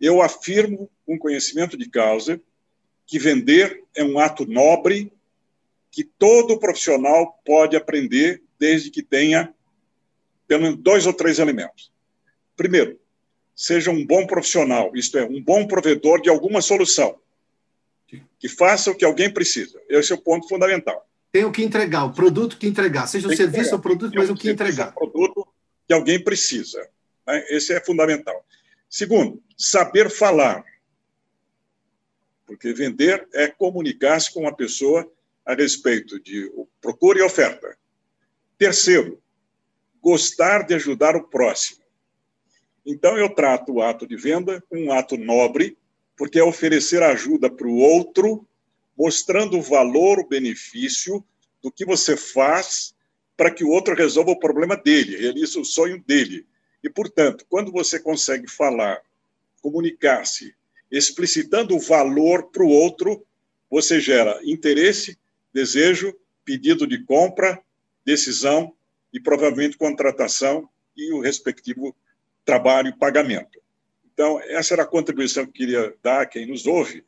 Eu 0.00 0.20
afirmo, 0.20 0.90
com 1.06 1.18
conhecimento 1.18 1.78
de 1.78 1.88
causa, 1.88 2.40
que 3.06 3.18
vender 3.18 3.82
é 3.94 4.04
um 4.04 4.18
ato 4.18 4.44
nobre 4.44 5.12
que 5.90 6.04
todo 6.04 6.58
profissional 6.58 7.40
pode 7.44 7.76
aprender 7.76 8.42
desde 8.58 8.90
que 8.90 9.02
tenha 9.02 9.54
pelo 10.46 10.62
menos 10.62 10.78
dois 10.78 11.06
ou 11.06 11.12
três 11.12 11.38
elementos. 11.38 11.93
Primeiro, 12.56 12.98
seja 13.54 13.90
um 13.90 14.04
bom 14.04 14.26
profissional, 14.26 14.92
isto 14.94 15.18
é, 15.18 15.24
um 15.24 15.42
bom 15.42 15.66
provedor 15.66 16.20
de 16.20 16.28
alguma 16.28 16.60
solução. 16.60 17.18
que 18.38 18.48
faça 18.48 18.90
o 18.90 18.94
que 18.94 19.04
alguém 19.04 19.32
precisa. 19.32 19.80
Esse 19.88 20.12
é 20.12 20.14
o 20.14 20.20
ponto 20.20 20.48
fundamental. 20.48 21.08
Tem 21.32 21.44
o 21.44 21.50
que 21.50 21.64
entregar, 21.64 22.04
o 22.04 22.12
produto 22.12 22.56
que 22.56 22.66
entregar, 22.66 23.08
seja 23.08 23.26
o 23.26 23.36
serviço 23.36 23.74
ou 23.74 23.80
produto, 23.80 24.14
mas 24.14 24.30
o 24.30 24.36
que 24.36 24.50
entregar. 24.50 24.90
O 24.90 25.10
produto 25.10 25.48
que 25.86 25.92
alguém 25.92 26.22
precisa. 26.22 26.88
Né? 27.26 27.44
Esse 27.48 27.72
é 27.72 27.80
fundamental. 27.80 28.44
Segundo, 28.88 29.42
saber 29.56 30.10
falar. 30.10 30.64
Porque 32.46 32.72
vender 32.72 33.26
é 33.32 33.48
comunicar-se 33.48 34.32
com 34.32 34.40
uma 34.40 34.54
pessoa 34.54 35.10
a 35.44 35.54
respeito 35.54 36.20
de 36.20 36.50
procura 36.80 37.18
e 37.18 37.22
oferta. 37.22 37.76
Terceiro, 38.56 39.20
gostar 40.00 40.64
de 40.64 40.74
ajudar 40.74 41.16
o 41.16 41.26
próximo. 41.26 41.83
Então, 42.84 43.16
eu 43.16 43.30
trato 43.34 43.72
o 43.72 43.82
ato 43.82 44.06
de 44.06 44.16
venda 44.16 44.62
como 44.68 44.82
um 44.82 44.92
ato 44.92 45.16
nobre, 45.16 45.76
porque 46.16 46.38
é 46.38 46.44
oferecer 46.44 47.02
ajuda 47.02 47.50
para 47.50 47.66
o 47.66 47.78
outro, 47.78 48.46
mostrando 48.96 49.58
o 49.58 49.62
valor, 49.62 50.18
o 50.18 50.28
benefício 50.28 51.24
do 51.62 51.70
que 51.70 51.84
você 51.84 52.16
faz 52.16 52.94
para 53.36 53.50
que 53.50 53.64
o 53.64 53.70
outro 53.70 53.94
resolva 53.94 54.30
o 54.30 54.38
problema 54.38 54.76
dele, 54.76 55.16
realize 55.16 55.58
o 55.58 55.64
sonho 55.64 56.02
dele. 56.06 56.46
E, 56.82 56.90
portanto, 56.90 57.44
quando 57.48 57.72
você 57.72 57.98
consegue 57.98 58.48
falar, 58.48 59.00
comunicar-se, 59.60 60.54
explicitando 60.90 61.74
o 61.74 61.80
valor 61.80 62.50
para 62.50 62.62
o 62.62 62.68
outro, 62.68 63.26
você 63.70 63.98
gera 63.98 64.38
interesse, 64.44 65.18
desejo, 65.52 66.14
pedido 66.44 66.86
de 66.86 67.02
compra, 67.02 67.60
decisão 68.04 68.74
e 69.12 69.18
provavelmente 69.18 69.78
contratação 69.78 70.68
e 70.96 71.12
o 71.12 71.20
respectivo 71.20 71.96
trabalho 72.44 72.88
e 72.88 72.98
pagamento. 72.98 73.62
Então, 74.12 74.40
essa 74.40 74.74
era 74.74 74.84
a 74.84 74.86
contribuição 74.86 75.44
que 75.44 75.50
eu 75.50 75.54
queria 75.54 75.94
dar 76.02 76.22
a 76.22 76.26
quem 76.26 76.46
nos 76.46 76.66
ouve, 76.66 77.04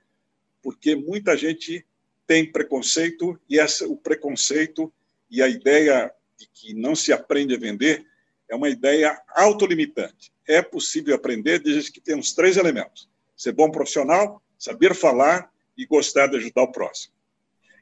porque 0.63 0.97
muita 0.97 1.37
gente 1.37 1.87
tem 2.27 2.51
preconceito 2.51 3.39
e 3.49 3.59
essa, 3.59 3.87
o 3.87 3.97
preconceito 3.97 4.93
e 5.31 5.41
a 5.41 5.49
ideia 5.49 6.13
de 6.37 6.49
que 6.53 6.75
não 6.75 6.95
se 6.95 7.13
aprende 7.13 7.55
a 7.55 7.59
vender 7.59 8.05
é 8.49 8.57
uma 8.57 8.69
ideia 8.69 9.21
autolimitante. 9.35 10.33
É 10.47 10.61
possível 10.61 11.15
aprender 11.15 11.61
desde 11.61 11.91
que 11.91 12.01
temos 12.01 12.33
três 12.33 12.57
elementos: 12.57 13.09
ser 13.37 13.53
bom 13.53 13.71
profissional, 13.71 14.43
saber 14.59 14.95
falar 14.95 15.51
e 15.77 15.87
gostar 15.87 16.27
de 16.27 16.37
ajudar 16.37 16.63
o 16.63 16.73
próximo. 16.73 17.15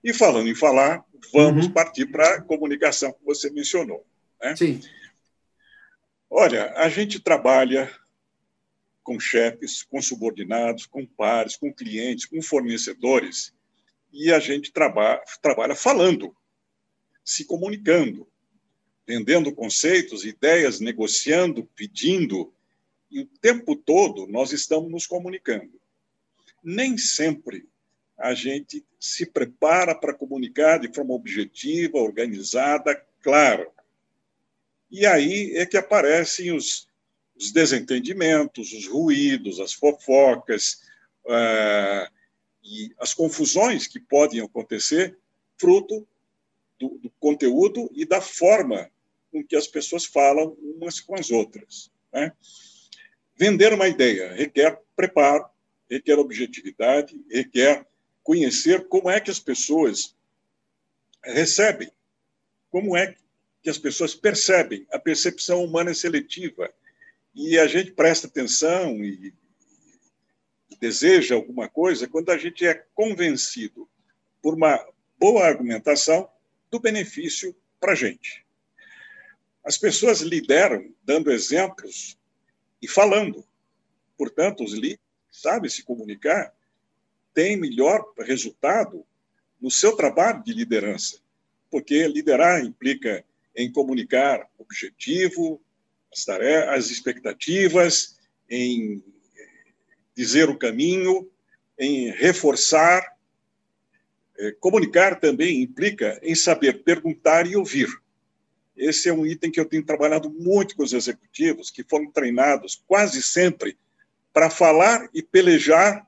E 0.03 0.13
falando 0.13 0.49
em 0.49 0.55
falar, 0.55 1.03
vamos 1.33 1.67
uhum. 1.67 1.73
partir 1.73 2.07
para 2.07 2.35
a 2.35 2.43
comunicação 2.43 3.13
que 3.13 3.25
você 3.25 3.51
mencionou. 3.51 4.05
Né? 4.43 4.55
Sim. 4.57 4.81
Olha, 6.31 6.73
a 6.77 6.89
gente 6.89 7.21
trabalha 7.21 7.91
com 9.03 9.21
chefes, 9.21 9.83
com 9.83 10.01
subordinados, 10.01 10.87
com 10.87 11.07
pares, 11.07 11.57
com 11.57 11.73
clientes, 11.73 12.25
com 12.25 12.41
fornecedores, 12.41 13.53
e 14.13 14.33
a 14.33 14.39
gente 14.39 14.73
traba 14.73 15.23
trabalha 15.43 15.75
falando, 15.75 16.35
se 17.25 17.45
comunicando, 17.45 18.27
vendendo 19.07 19.55
conceitos, 19.55 20.25
ideias, 20.25 20.81
negociando, 20.81 21.69
pedindo, 21.77 22.53
e 23.11 23.21
o 23.21 23.27
tempo 23.27 23.77
todo 23.77 24.27
nós 24.27 24.53
estamos 24.53 24.91
nos 24.91 25.07
comunicando. 25.07 25.81
Nem 26.63 26.97
sempre 26.97 27.69
a 28.17 28.33
gente 28.33 28.85
se 28.99 29.27
prepara 29.27 29.95
para 29.95 30.15
comunicar 30.15 30.79
de 30.79 30.93
forma 30.93 31.13
objetiva, 31.13 31.99
organizada, 31.99 32.95
clara. 33.21 33.71
E 34.95 35.07
aí 35.07 35.57
é 35.57 35.67
que 35.67 35.77
aparecem 35.77 36.53
os, 36.53 36.87
os 37.35 37.51
desentendimentos, 37.51 38.73
os 38.73 38.87
ruídos, 38.87 39.59
as 39.59 39.73
fofocas 39.73 40.83
uh, 41.25 42.09
e 42.63 42.95
as 43.01 43.13
confusões 43.13 43.89
que 43.89 43.99
podem 43.99 44.41
acontecer 44.41 45.19
fruto 45.59 46.07
do, 46.79 46.91
do, 46.99 47.11
conteúdo 47.19 47.91
e 47.93 48.05
da 48.05 48.21
forma 48.21 48.89
com 49.33 49.45
que 49.45 49.57
as 49.57 49.67
pessoas 49.67 50.05
falam 50.05 50.57
umas 50.63 51.01
com 51.01 51.17
as 51.17 51.29
outras. 51.33 51.91
Né? 52.13 52.33
Vender 53.35 53.73
uma 53.73 53.89
ideia 53.89 54.33
requer 54.33 54.81
preparo, 54.95 55.45
requer 55.91 56.21
objetividade, 56.21 57.21
requer 57.29 57.85
conhecer 58.23 58.87
como 58.87 59.11
é 59.11 59.19
que 59.19 59.33
as 59.33 59.41
pessoas 59.41 60.15
recebem, 61.21 61.91
como 62.71 62.97
é 62.97 63.17
que 63.65 63.71
as 63.71 63.79
pessoas 63.79 64.15
percebem. 64.15 64.87
A 64.93 64.99
percepção 64.99 65.65
humana 65.65 65.91
é 65.91 65.95
seletiva 65.95 66.71
e 67.35 67.59
a 67.59 67.67
gente 67.67 67.93
presta 67.93 68.27
atenção 68.27 69.03
e, 69.03 69.33
deseja 70.79 71.35
alguma 71.35 71.67
coisa 71.67 72.07
quando 72.07 72.29
a 72.31 72.37
gente 72.37 72.67
é 72.67 72.75
convencido 72.95 73.89
por 74.43 74.55
uma 74.55 74.79
boa 75.19 75.47
argumentação 75.47 76.29
do 76.71 76.79
benefício 76.79 77.57
para 77.81 77.93
a 77.93 77.95
gente. 77.95 78.45
As 79.65 79.79
pessoas 79.79 80.21
lideram 80.21 80.93
dando 81.03 81.33
exemplos 81.33 82.19
e 82.83 82.89
falando. 82.89 83.47
Portanto, 84.19 84.63
os 84.63 84.75
líderes 84.75 85.01
sabem 85.31 85.71
se 85.71 85.85
comunicar, 85.85 86.55
têm 87.33 87.57
melhor 87.57 88.13
resultado 88.19 89.07
no 89.59 89.71
seu 89.71 89.97
trabalho 89.97 90.43
de 90.43 90.53
liderança, 90.53 91.19
porque 91.71 92.07
liderar 92.07 92.63
implica 92.63 93.25
em 93.57 93.71
comunicar 93.71 94.49
objetivo, 94.59 95.61
as, 96.13 96.25
tarefas, 96.25 96.75
as 96.75 96.91
expectativas, 96.91 98.19
em 98.49 99.03
dizer 100.15 100.49
o 100.49 100.59
caminho, 100.59 101.31
em 101.79 102.11
reforçar. 102.11 103.15
É, 104.37 104.53
comunicar 104.53 105.21
também 105.21 105.63
implica 105.63 106.19
em 106.23 106.35
saber 106.35 106.83
perguntar 106.83 107.47
e 107.47 107.57
ouvir. 107.57 107.89
Esse 108.77 109.09
é 109.09 109.13
um 109.13 109.25
item 109.25 109.51
que 109.51 109.61
eu 109.61 109.65
tenho 109.65 109.85
trabalhado 109.85 110.29
muito 110.29 110.75
com 110.75 110.83
os 110.83 110.93
executivos, 110.93 111.71
que 111.71 111.85
foram 111.85 112.11
treinados 112.11 112.83
quase 112.87 113.23
sempre 113.23 113.79
para 114.33 114.51
falar 114.51 115.09
e 115.15 115.23
pelejar 115.23 116.05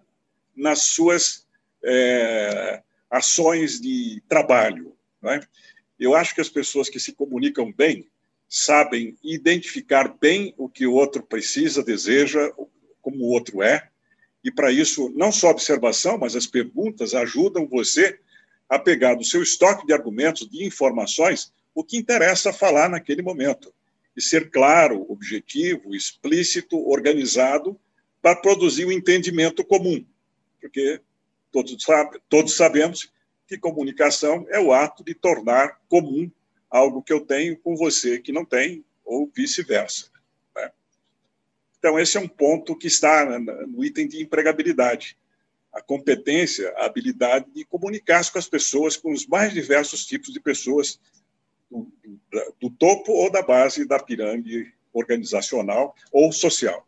nas 0.57 0.83
suas 0.89 1.47
é, 1.85 2.83
ações 3.09 3.81
de 3.81 4.21
trabalho. 4.29 4.97
É? 5.23 5.41
Eu 5.99 6.15
acho 6.15 6.35
que 6.35 6.41
as 6.41 6.49
pessoas 6.49 6.89
que 6.89 7.01
se 7.01 7.13
comunicam 7.13 7.73
bem 7.73 8.09
sabem 8.49 9.17
identificar 9.23 10.17
bem 10.21 10.55
o 10.57 10.69
que 10.69 10.87
o 10.87 10.93
outro 10.93 11.23
precisa, 11.23 11.83
deseja, 11.83 12.53
como 13.03 13.25
o 13.25 13.31
outro 13.31 13.63
é, 13.63 13.89
e 14.47 14.51
para 14.53 14.71
isso, 14.71 15.13
não 15.17 15.33
só 15.33 15.51
observação, 15.51 16.17
mas 16.17 16.37
as 16.37 16.47
perguntas 16.47 17.15
ajudam 17.15 17.67
você 17.67 18.17
a 18.69 18.79
pegar 18.79 19.17
do 19.17 19.25
seu 19.25 19.43
estoque 19.43 19.85
de 19.85 19.93
argumentos, 19.93 20.49
de 20.49 20.65
informações, 20.65 21.53
o 21.75 21.83
que 21.83 21.97
interessa 21.97 22.53
falar 22.53 22.89
naquele 22.89 23.23
momento. 23.23 23.75
E 24.17 24.23
ser 24.23 24.49
claro, 24.53 25.05
objetivo, 25.09 25.97
explícito, 25.97 26.79
organizado, 26.89 27.77
para 28.23 28.37
produzir 28.37 28.85
o 28.85 28.89
um 28.89 28.93
entendimento 28.93 29.65
comum. 29.65 30.07
Porque 30.61 31.01
todos, 31.51 31.83
sabe, 31.83 32.21
todos 32.29 32.57
sabemos 32.57 33.11
que 33.47 33.59
comunicação 33.59 34.47
é 34.51 34.59
o 34.59 34.73
ato 34.73 35.05
de 35.05 35.15
tornar 35.15 35.81
comum 35.89 36.31
algo 36.69 37.03
que 37.03 37.13
eu 37.13 37.21
tenho 37.21 37.57
com 37.59 37.77
você 37.77 38.19
que 38.19 38.33
não 38.33 38.45
tem, 38.45 38.85
ou 39.05 39.31
vice-versa. 39.35 40.11
Né? 40.55 40.71
Então, 41.79 41.99
esse 41.99 42.17
é 42.17 42.21
um 42.21 42.29
ponto 42.29 42.77
que 42.77 42.89
está 42.89 43.39
no 43.39 43.85
item 43.85 44.09
de 44.09 44.23
empregabilidade. 44.23 45.17
A 45.73 45.81
competência, 45.81 46.71
a 46.77 46.87
habilidade 46.87 47.47
de 47.53 47.65
comunicar-se 47.65 48.33
com 48.33 48.39
as 48.39 48.49
pessoas, 48.49 48.97
com 48.97 49.13
os 49.13 49.27
mais 49.27 49.53
diversos 49.53 50.05
tipos 50.05 50.33
de 50.33 50.41
pessoas, 50.41 50.99
do, 51.71 51.91
do, 52.05 52.55
do 52.61 52.71
topo 52.71 53.13
ou 53.13 53.31
da 53.31 53.43
base 53.43 53.87
da 53.87 53.99
pirâmide 53.99 54.75
organizacional 54.93 55.95
ou 56.11 56.33
social 56.33 56.87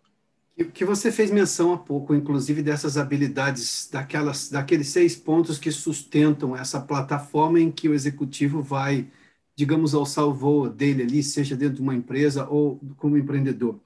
que 0.64 0.85
você 0.85 1.12
fez 1.12 1.31
menção 1.31 1.73
há 1.73 1.79
pouco, 1.79 2.14
inclusive, 2.14 2.62
dessas 2.62 2.97
habilidades, 2.97 3.88
daquelas, 3.90 4.51
daqueles 4.51 4.88
seis 4.88 5.14
pontos 5.14 5.57
que 5.57 5.71
sustentam 5.71 6.57
essa 6.57 6.81
plataforma 6.81 7.61
em 7.61 7.71
que 7.71 7.88
o 7.88 7.94
executivo 7.94 8.61
vai, 8.61 9.09
digamos, 9.55 9.94
alçar 9.94 10.27
o 10.27 10.68
dele 10.68 11.05
ali, 11.05 11.23
seja 11.23 11.57
dentro 11.57 11.77
de 11.77 11.83
uma 11.83 11.94
empresa 11.94 12.49
ou 12.49 12.81
como 12.97 13.16
empreendedor. 13.16 13.81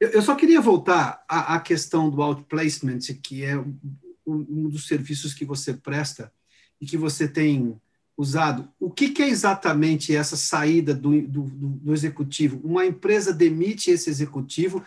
Eu, 0.00 0.08
eu 0.10 0.22
só 0.22 0.34
queria 0.34 0.62
voltar 0.62 1.22
à, 1.28 1.56
à, 1.56 1.60
questão 1.60 2.08
do 2.08 2.22
outplacement, 2.22 3.00
que 3.22 3.44
é 3.44 3.58
um, 3.58 3.76
um 4.26 4.68
dos 4.68 4.86
serviços 4.86 5.34
que 5.34 5.44
você 5.44 5.74
presta 5.74 6.32
e 6.80 6.86
que 6.86 6.96
você 6.96 7.28
tem 7.28 7.78
usado. 8.16 8.68
O 8.80 8.90
que, 8.90 9.10
que 9.10 9.22
é 9.22 9.28
exatamente 9.28 10.14
essa 10.14 10.36
saída 10.36 10.94
do, 10.94 11.20
do, 11.22 11.42
do 11.42 11.92
executivo? 11.92 12.60
Uma 12.64 12.86
empresa 12.86 13.32
demite 13.32 13.90
esse 13.90 14.08
executivo 14.08 14.82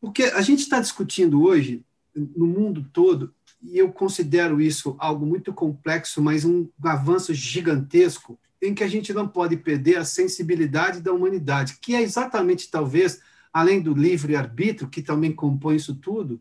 porque 0.00 0.24
a 0.24 0.40
gente 0.40 0.60
está 0.60 0.80
discutindo 0.80 1.42
hoje, 1.42 1.84
no 2.14 2.46
mundo 2.46 2.86
todo, 2.92 3.34
e 3.62 3.78
eu 3.78 3.92
considero 3.92 4.60
isso 4.60 4.96
algo 4.98 5.26
muito 5.26 5.52
complexo, 5.52 6.22
mas 6.22 6.44
um 6.44 6.68
avanço 6.82 7.34
gigantesco, 7.34 8.38
em 8.62 8.74
que 8.74 8.82
a 8.82 8.88
gente 8.88 9.12
não 9.12 9.28
pode 9.28 9.56
perder 9.56 9.96
a 9.96 10.04
sensibilidade 10.04 11.00
da 11.00 11.12
humanidade, 11.12 11.78
que 11.80 11.94
é 11.94 12.02
exatamente, 12.02 12.70
talvez, 12.70 13.20
além 13.52 13.80
do 13.80 13.94
livre-arbítrio, 13.94 14.88
que 14.88 15.02
também 15.02 15.32
compõe 15.32 15.76
isso 15.76 15.94
tudo, 15.94 16.40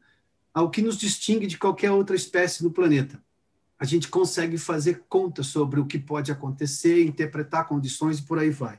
o 0.54 0.70
que 0.70 0.82
nos 0.82 0.98
distingue 0.98 1.48
de 1.48 1.58
qualquer 1.58 1.92
outra 1.92 2.16
espécie 2.16 2.64
no 2.64 2.72
planeta. 2.72 3.22
a 3.80 3.86
gente 3.86 4.10
consegue 4.10 4.58
fazer 4.58 5.06
conta 5.08 5.42
sobre 5.42 5.80
o 5.80 5.86
que 5.86 5.98
pode 5.98 6.32
acontecer, 6.34 7.06
interpretar 7.06 7.66
condições 7.66 8.20
e 8.20 8.24
por 8.24 8.38
aí 8.38 8.50
vai. 8.50 8.78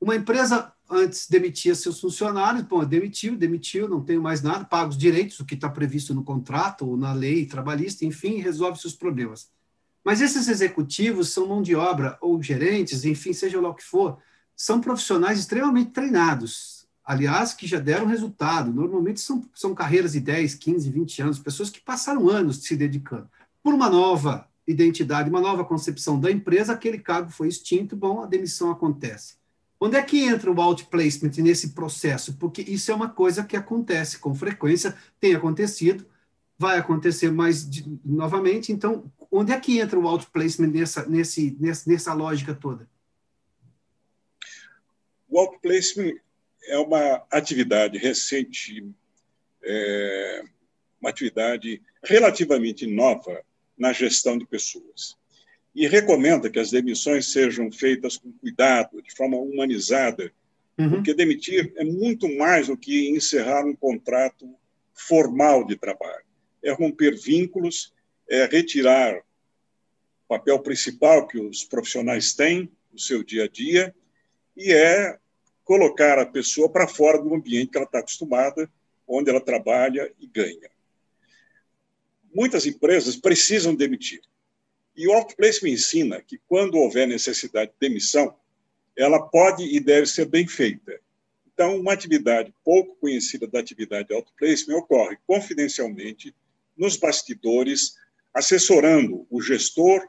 Uma 0.00 0.16
empresa 0.16 0.72
antes 0.92 1.28
demitia 1.28 1.74
seus 1.74 2.00
funcionários, 2.00 2.62
bom, 2.64 2.84
demitiu, 2.84 3.36
demitiu, 3.36 3.88
não 3.88 4.02
tenho 4.02 4.22
mais 4.22 4.42
nada, 4.42 4.64
paga 4.64 4.90
os 4.90 4.96
direitos, 4.96 5.40
o 5.40 5.44
que 5.44 5.54
está 5.54 5.68
previsto 5.68 6.14
no 6.14 6.22
contrato 6.22 6.86
ou 6.86 6.96
na 6.96 7.12
lei 7.12 7.46
trabalhista, 7.46 8.04
enfim, 8.04 8.36
resolve 8.36 8.80
seus 8.80 8.94
problemas. 8.94 9.50
Mas 10.04 10.20
esses 10.20 10.48
executivos 10.48 11.30
são 11.30 11.46
mão 11.46 11.62
de 11.62 11.74
obra 11.74 12.18
ou 12.20 12.42
gerentes, 12.42 13.04
enfim, 13.04 13.32
seja 13.32 13.60
lá 13.60 13.70
o 13.70 13.74
que 13.74 13.84
for, 13.84 14.18
são 14.56 14.80
profissionais 14.80 15.38
extremamente 15.38 15.90
treinados, 15.90 16.86
aliás, 17.04 17.54
que 17.54 17.66
já 17.66 17.78
deram 17.78 18.06
resultado. 18.06 18.72
Normalmente 18.72 19.20
são, 19.20 19.48
são 19.54 19.74
carreiras 19.74 20.12
de 20.12 20.20
10, 20.20 20.54
15, 20.56 20.90
20 20.90 21.22
anos, 21.22 21.38
pessoas 21.38 21.70
que 21.70 21.80
passaram 21.80 22.28
anos 22.28 22.58
se 22.58 22.76
dedicando. 22.76 23.28
Por 23.62 23.74
uma 23.74 23.88
nova 23.88 24.48
identidade, 24.66 25.30
uma 25.30 25.40
nova 25.40 25.64
concepção 25.64 26.18
da 26.20 26.30
empresa, 26.30 26.72
aquele 26.72 26.98
cargo 26.98 27.30
foi 27.30 27.48
extinto, 27.48 27.96
bom, 27.96 28.22
a 28.22 28.26
demissão 28.26 28.70
acontece. 28.70 29.41
Onde 29.84 29.96
é 29.96 30.02
que 30.02 30.22
entra 30.22 30.48
o 30.48 30.60
outplacement 30.60 31.32
nesse 31.38 31.70
processo? 31.70 32.34
Porque 32.34 32.62
isso 32.62 32.92
é 32.92 32.94
uma 32.94 33.08
coisa 33.08 33.42
que 33.42 33.56
acontece 33.56 34.16
com 34.16 34.32
frequência, 34.32 34.96
tem 35.18 35.34
acontecido, 35.34 36.06
vai 36.56 36.78
acontecer 36.78 37.32
mais 37.32 37.68
de, 37.68 37.84
novamente. 38.04 38.70
Então, 38.70 39.10
onde 39.28 39.50
é 39.50 39.58
que 39.58 39.80
entra 39.80 39.98
o 39.98 40.06
outplacement 40.06 40.68
nessa, 40.68 41.04
nesse, 41.08 41.56
nessa, 41.58 41.90
nessa 41.90 42.14
lógica 42.14 42.54
toda? 42.54 42.88
O 45.28 45.40
outplacement 45.40 46.14
é 46.68 46.78
uma 46.78 47.26
atividade 47.28 47.98
recente, 47.98 48.88
é, 49.64 50.44
uma 51.00 51.10
atividade 51.10 51.82
relativamente 52.04 52.86
nova 52.86 53.44
na 53.76 53.92
gestão 53.92 54.38
de 54.38 54.46
pessoas 54.46 55.20
e 55.74 55.86
recomenda 55.86 56.50
que 56.50 56.58
as 56.58 56.70
demissões 56.70 57.32
sejam 57.32 57.70
feitas 57.72 58.16
com 58.16 58.32
cuidado, 58.32 59.00
de 59.02 59.14
forma 59.14 59.36
humanizada, 59.38 60.32
uhum. 60.78 60.90
porque 60.90 61.14
demitir 61.14 61.72
é 61.76 61.84
muito 61.84 62.28
mais 62.36 62.66
do 62.66 62.76
que 62.76 63.08
encerrar 63.10 63.64
um 63.64 63.74
contrato 63.74 64.48
formal 64.94 65.64
de 65.66 65.76
trabalho. 65.76 66.24
É 66.62 66.72
romper 66.72 67.16
vínculos, 67.18 67.92
é 68.28 68.44
retirar 68.44 69.16
o 69.16 70.28
papel 70.28 70.58
principal 70.60 71.26
que 71.26 71.38
os 71.38 71.64
profissionais 71.64 72.34
têm 72.34 72.70
no 72.92 72.98
seu 72.98 73.24
dia 73.24 73.44
a 73.44 73.48
dia 73.48 73.94
e 74.54 74.72
é 74.72 75.18
colocar 75.64 76.18
a 76.18 76.26
pessoa 76.26 76.68
para 76.68 76.86
fora 76.86 77.18
do 77.18 77.34
ambiente 77.34 77.70
que 77.70 77.78
ela 77.78 77.86
está 77.86 78.00
acostumada, 78.00 78.70
onde 79.08 79.30
ela 79.30 79.40
trabalha 79.40 80.12
e 80.20 80.26
ganha. 80.26 80.70
Muitas 82.34 82.66
empresas 82.66 83.16
precisam 83.16 83.74
demitir 83.74 84.20
e 84.96 85.06
o 85.08 85.12
outplace 85.12 85.64
me 85.64 85.72
ensina 85.72 86.20
que, 86.20 86.38
quando 86.46 86.76
houver 86.76 87.06
necessidade 87.06 87.70
de 87.70 87.88
demissão, 87.88 88.34
ela 88.96 89.20
pode 89.20 89.64
e 89.64 89.80
deve 89.80 90.06
ser 90.06 90.26
bem 90.26 90.46
feita. 90.46 91.00
Então, 91.52 91.78
uma 91.78 91.92
atividade 91.92 92.52
pouco 92.64 92.96
conhecida 92.96 93.46
da 93.46 93.60
atividade 93.60 94.08
de 94.08 94.14
outplacement 94.14 94.76
ocorre 94.78 95.16
confidencialmente 95.26 96.34
nos 96.76 96.96
bastidores, 96.96 97.94
assessorando 98.34 99.26
o 99.30 99.40
gestor 99.40 100.06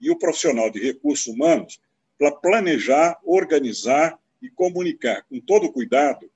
e 0.00 0.10
o 0.10 0.18
profissional 0.18 0.70
de 0.70 0.80
recursos 0.80 1.26
humanos 1.26 1.80
para 2.18 2.32
planejar, 2.32 3.18
organizar 3.24 4.18
e 4.40 4.50
comunicar 4.50 5.24
com 5.28 5.40
todo 5.40 5.72
cuidado 5.72 6.30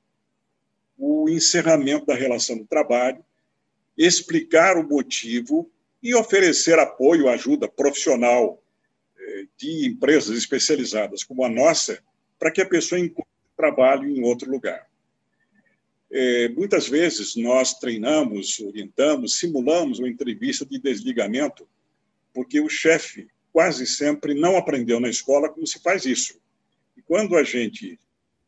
o 0.98 1.28
encerramento 1.28 2.06
da 2.06 2.14
relação 2.14 2.58
do 2.58 2.66
trabalho, 2.66 3.24
explicar 3.96 4.76
o 4.76 4.86
motivo 4.86 5.70
e 6.02 6.14
oferecer 6.14 6.78
apoio, 6.78 7.28
ajuda 7.28 7.68
profissional 7.68 8.62
eh, 9.18 9.46
de 9.56 9.86
empresas 9.86 10.36
especializadas 10.36 11.22
como 11.24 11.44
a 11.44 11.48
nossa, 11.48 12.02
para 12.38 12.50
que 12.50 12.60
a 12.60 12.66
pessoa 12.66 12.98
encontre 12.98 13.30
trabalho 13.56 14.08
em 14.08 14.22
outro 14.22 14.50
lugar. 14.50 14.88
É, 16.10 16.48
muitas 16.48 16.88
vezes 16.88 17.36
nós 17.36 17.74
treinamos, 17.74 18.58
orientamos, 18.58 19.38
simulamos 19.38 19.98
uma 19.98 20.08
entrevista 20.08 20.66
de 20.66 20.78
desligamento, 20.80 21.68
porque 22.34 22.60
o 22.60 22.68
chefe 22.68 23.28
quase 23.52 23.86
sempre 23.86 24.34
não 24.34 24.56
aprendeu 24.56 24.98
na 24.98 25.08
escola 25.08 25.48
como 25.48 25.66
se 25.66 25.80
faz 25.80 26.06
isso. 26.06 26.40
E 26.96 27.02
quando 27.02 27.36
a 27.36 27.44
gente 27.44 27.98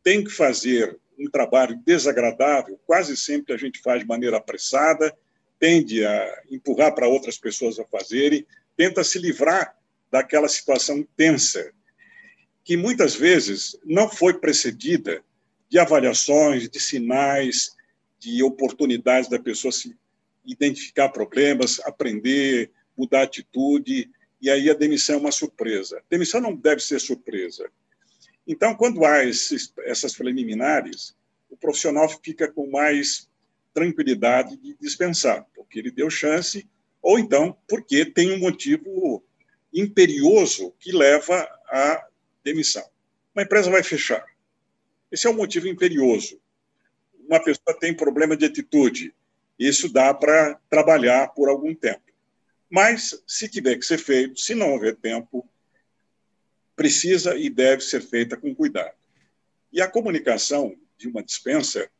tem 0.02 0.24
que 0.24 0.30
fazer 0.30 0.98
um 1.18 1.30
trabalho 1.30 1.80
desagradável, 1.84 2.80
quase 2.84 3.16
sempre 3.16 3.54
a 3.54 3.56
gente 3.56 3.80
faz 3.80 4.00
de 4.00 4.08
maneira 4.08 4.38
apressada, 4.38 5.16
tende 5.62 6.04
a 6.04 6.42
empurrar 6.50 6.92
para 6.92 7.06
outras 7.06 7.38
pessoas 7.38 7.78
a 7.78 7.84
fazerem, 7.84 8.44
tenta 8.76 9.04
se 9.04 9.16
livrar 9.16 9.78
daquela 10.10 10.48
situação 10.48 11.06
tensa, 11.16 11.72
que 12.64 12.76
muitas 12.76 13.14
vezes 13.14 13.78
não 13.84 14.10
foi 14.10 14.34
precedida 14.34 15.22
de 15.68 15.78
avaliações, 15.78 16.68
de 16.68 16.80
sinais, 16.80 17.76
de 18.18 18.42
oportunidades 18.42 19.30
da 19.30 19.38
pessoa 19.38 19.70
se 19.70 19.96
identificar 20.44 21.10
problemas, 21.10 21.78
aprender, 21.84 22.72
mudar 22.98 23.22
atitude, 23.22 24.10
e 24.40 24.50
aí 24.50 24.68
a 24.68 24.74
demissão 24.74 25.14
é 25.14 25.18
uma 25.20 25.30
surpresa. 25.30 25.98
A 25.98 26.02
demissão 26.10 26.40
não 26.40 26.56
deve 26.56 26.82
ser 26.82 27.00
surpresa. 27.00 27.70
Então, 28.44 28.74
quando 28.74 29.04
há 29.04 29.24
esses, 29.24 29.72
essas 29.84 30.12
preliminares, 30.12 31.14
o 31.48 31.56
profissional 31.56 32.08
fica 32.08 32.50
com 32.50 32.68
mais 32.68 33.30
tranquilidade 33.72 34.56
de 34.56 34.76
dispensar, 34.80 35.46
porque 35.54 35.78
ele 35.78 35.90
deu 35.90 36.10
chance, 36.10 36.68
ou 37.00 37.18
então 37.18 37.56
porque 37.68 38.04
tem 38.04 38.32
um 38.32 38.38
motivo 38.38 39.24
imperioso 39.72 40.72
que 40.78 40.92
leva 40.92 41.48
à 41.68 42.06
demissão. 42.44 42.84
Uma 43.34 43.42
empresa 43.42 43.70
vai 43.70 43.82
fechar. 43.82 44.24
Esse 45.10 45.26
é 45.26 45.30
um 45.30 45.36
motivo 45.36 45.68
imperioso. 45.68 46.40
Uma 47.26 47.42
pessoa 47.42 47.78
tem 47.78 47.94
problema 47.94 48.36
de 48.36 48.44
atitude. 48.44 49.14
Isso 49.58 49.90
dá 49.90 50.12
para 50.12 50.54
trabalhar 50.68 51.28
por 51.28 51.48
algum 51.48 51.74
tempo. 51.74 52.02
Mas, 52.68 53.22
se 53.26 53.48
tiver 53.48 53.76
que 53.76 53.84
ser 53.84 53.98
feito, 53.98 54.40
se 54.40 54.54
não 54.54 54.72
houver 54.72 54.96
tempo, 54.96 55.46
precisa 56.74 57.36
e 57.36 57.50
deve 57.50 57.82
ser 57.82 58.00
feita 58.00 58.36
com 58.36 58.54
cuidado. 58.54 58.94
E 59.72 59.80
a 59.80 59.88
comunicação 59.88 60.74
de 60.96 61.08
uma 61.08 61.22
dispensa 61.22 61.90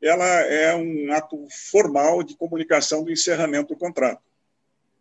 ela 0.00 0.26
é 0.26 0.74
um 0.74 1.12
ato 1.12 1.46
formal 1.70 2.22
de 2.22 2.36
comunicação 2.36 3.04
do 3.04 3.12
encerramento 3.12 3.74
do 3.74 3.78
contrato. 3.78 4.22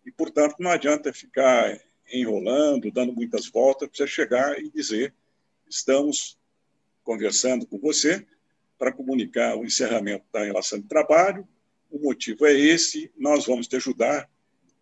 E, 0.05 0.11
portanto, 0.11 0.55
não 0.59 0.71
adianta 0.71 1.13
ficar 1.13 1.79
enrolando, 2.11 2.91
dando 2.91 3.13
muitas 3.13 3.47
voltas, 3.47 3.87
precisa 3.87 4.07
chegar 4.07 4.59
e 4.59 4.69
dizer: 4.69 5.13
estamos 5.69 6.37
conversando 7.03 7.65
com 7.65 7.77
você 7.77 8.25
para 8.77 8.91
comunicar 8.91 9.55
o 9.55 9.65
encerramento 9.65 10.25
da 10.31 10.43
relação 10.43 10.79
de 10.79 10.87
trabalho, 10.87 11.47
o 11.91 11.99
motivo 11.99 12.45
é 12.45 12.53
esse, 12.53 13.11
nós 13.17 13.45
vamos 13.45 13.67
te 13.67 13.75
ajudar, 13.75 14.29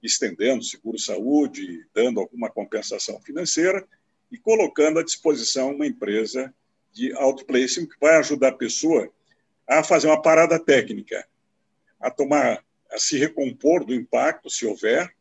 estendendo 0.04 0.64
seguro-saúde, 0.64 1.86
dando 1.94 2.20
alguma 2.20 2.50
compensação 2.50 3.20
financeira 3.22 3.88
e 4.32 4.38
colocando 4.38 5.00
à 5.00 5.04
disposição 5.04 5.74
uma 5.74 5.88
empresa 5.88 6.54
de 6.92 7.14
outplacement 7.14 7.88
que 7.88 8.00
vai 8.00 8.18
ajudar 8.18 8.50
a 8.50 8.58
pessoa 8.58 9.12
a 9.68 9.84
fazer 9.84 10.08
uma 10.08 10.22
parada 10.22 10.58
técnica, 10.58 11.28
a 12.00 12.10
tomar, 12.10 12.64
a 12.92 12.98
se 12.98 13.18
recompor 13.18 13.84
do 13.84 13.94
impacto, 13.94 14.50
se 14.50 14.66
houver, 14.66 15.14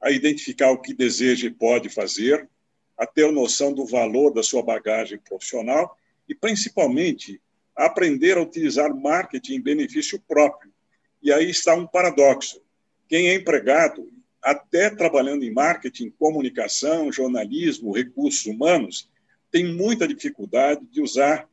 a 0.00 0.10
identificar 0.10 0.70
o 0.70 0.80
que 0.80 0.94
deseja 0.94 1.46
e 1.46 1.50
pode 1.50 1.88
fazer, 1.88 2.48
a 2.96 3.06
ter 3.06 3.30
noção 3.32 3.72
do 3.72 3.84
valor 3.84 4.32
da 4.32 4.42
sua 4.42 4.62
bagagem 4.62 5.18
profissional 5.18 5.96
e, 6.28 6.34
principalmente, 6.34 7.40
a 7.76 7.86
aprender 7.86 8.36
a 8.36 8.42
utilizar 8.42 8.94
marketing 8.94 9.54
em 9.54 9.60
benefício 9.60 10.20
próprio. 10.26 10.72
E 11.22 11.32
aí 11.32 11.50
está 11.50 11.74
um 11.74 11.86
paradoxo. 11.86 12.62
Quem 13.08 13.28
é 13.28 13.34
empregado, 13.34 14.10
até 14.42 14.90
trabalhando 14.90 15.44
em 15.44 15.52
marketing, 15.52 16.10
comunicação, 16.10 17.10
jornalismo, 17.10 17.92
recursos 17.92 18.46
humanos, 18.46 19.10
tem 19.50 19.74
muita 19.74 20.06
dificuldade 20.06 20.84
de 20.90 21.00
usar 21.00 21.48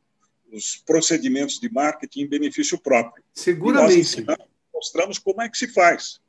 os 0.52 0.76
procedimentos 0.76 1.58
de 1.58 1.72
marketing 1.72 2.20
em 2.20 2.28
benefício 2.28 2.78
próprio. 2.78 3.24
Seguramente. 3.32 4.20
E 4.20 4.24
nós 4.24 4.38
mostramos 4.72 5.18
como 5.18 5.40
é 5.42 5.48
que 5.48 5.56
se 5.56 5.66
faz. 5.66 6.20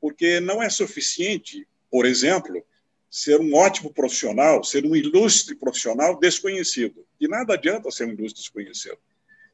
Porque 0.00 0.40
não 0.40 0.62
é 0.62 0.68
suficiente, 0.68 1.66
por 1.90 2.04
exemplo, 2.04 2.62
ser 3.10 3.40
um 3.40 3.54
ótimo 3.54 3.92
profissional, 3.92 4.62
ser 4.62 4.84
um 4.84 4.94
ilustre 4.94 5.54
profissional 5.54 6.18
desconhecido. 6.18 7.06
De 7.18 7.26
nada 7.26 7.54
adianta 7.54 7.90
ser 7.90 8.04
um 8.04 8.12
ilustre 8.12 8.42
desconhecido. 8.42 8.98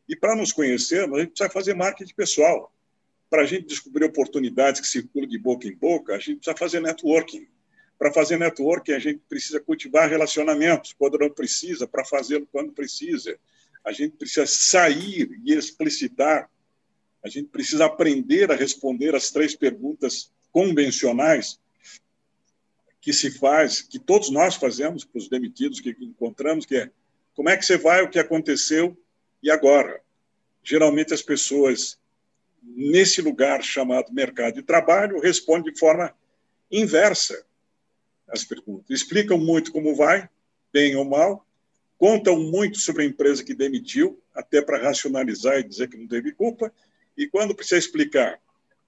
E 0.08 0.16
para 0.16 0.34
nos 0.34 0.52
conhecermos, 0.52 1.16
a 1.16 1.20
gente 1.20 1.30
precisa 1.30 1.50
fazer 1.50 1.74
marketing 1.74 2.14
pessoal. 2.14 2.74
Para 3.30 3.42
a 3.42 3.46
gente 3.46 3.66
descobrir 3.66 4.04
oportunidades 4.04 4.80
que 4.80 4.86
circulam 4.86 5.28
de 5.28 5.38
boca 5.38 5.66
em 5.66 5.74
boca, 5.74 6.14
a 6.14 6.18
gente 6.18 6.38
precisa 6.38 6.56
fazer 6.56 6.80
networking. 6.80 7.46
Para 7.96 8.12
fazer 8.12 8.36
networking, 8.36 8.92
a 8.92 8.98
gente 8.98 9.20
precisa 9.28 9.60
cultivar 9.60 10.10
relacionamentos 10.10 10.92
quando 10.92 11.18
não 11.18 11.30
precisa, 11.30 11.86
para 11.86 12.04
fazê-lo 12.04 12.48
quando 12.50 12.72
precisa 12.72 13.38
a 13.84 13.92
gente 13.92 14.16
precisa 14.16 14.46
sair 14.46 15.40
e 15.44 15.52
explicitar, 15.52 16.50
a 17.22 17.28
gente 17.28 17.48
precisa 17.48 17.86
aprender 17.86 18.50
a 18.50 18.56
responder 18.56 19.14
as 19.14 19.30
três 19.30 19.54
perguntas 19.54 20.30
convencionais 20.50 21.60
que 23.00 23.12
se 23.12 23.30
faz, 23.30 23.82
que 23.82 23.98
todos 23.98 24.30
nós 24.30 24.54
fazemos 24.54 25.04
para 25.04 25.18
os 25.18 25.28
demitidos 25.28 25.80
que 25.80 25.96
encontramos, 26.00 26.64
que 26.64 26.76
é 26.76 26.90
como 27.34 27.48
é 27.48 27.56
que 27.56 27.64
você 27.64 27.76
vai, 27.76 28.02
o 28.02 28.10
que 28.10 28.18
aconteceu 28.18 28.96
e 29.42 29.50
agora? 29.50 30.00
Geralmente 30.62 31.14
as 31.14 31.22
pessoas 31.22 31.98
nesse 32.62 33.20
lugar 33.20 33.62
chamado 33.62 34.12
mercado 34.12 34.54
de 34.54 34.62
trabalho 34.62 35.20
respondem 35.20 35.72
de 35.72 35.78
forma 35.78 36.14
inversa 36.70 37.44
as 38.28 38.44
perguntas. 38.44 38.88
Explicam 38.90 39.38
muito 39.38 39.72
como 39.72 39.96
vai, 39.96 40.28
bem 40.72 40.94
ou 40.94 41.04
mal, 41.04 41.46
contam 42.02 42.36
muito 42.36 42.80
sobre 42.80 43.04
a 43.04 43.06
empresa 43.06 43.44
que 43.44 43.54
demitiu, 43.54 44.20
até 44.34 44.60
para 44.60 44.82
racionalizar 44.82 45.60
e 45.60 45.62
dizer 45.62 45.88
que 45.88 45.96
não 45.96 46.08
teve 46.08 46.32
culpa, 46.32 46.72
e 47.16 47.28
quando 47.28 47.54
precisa 47.54 47.78
explicar 47.78 48.40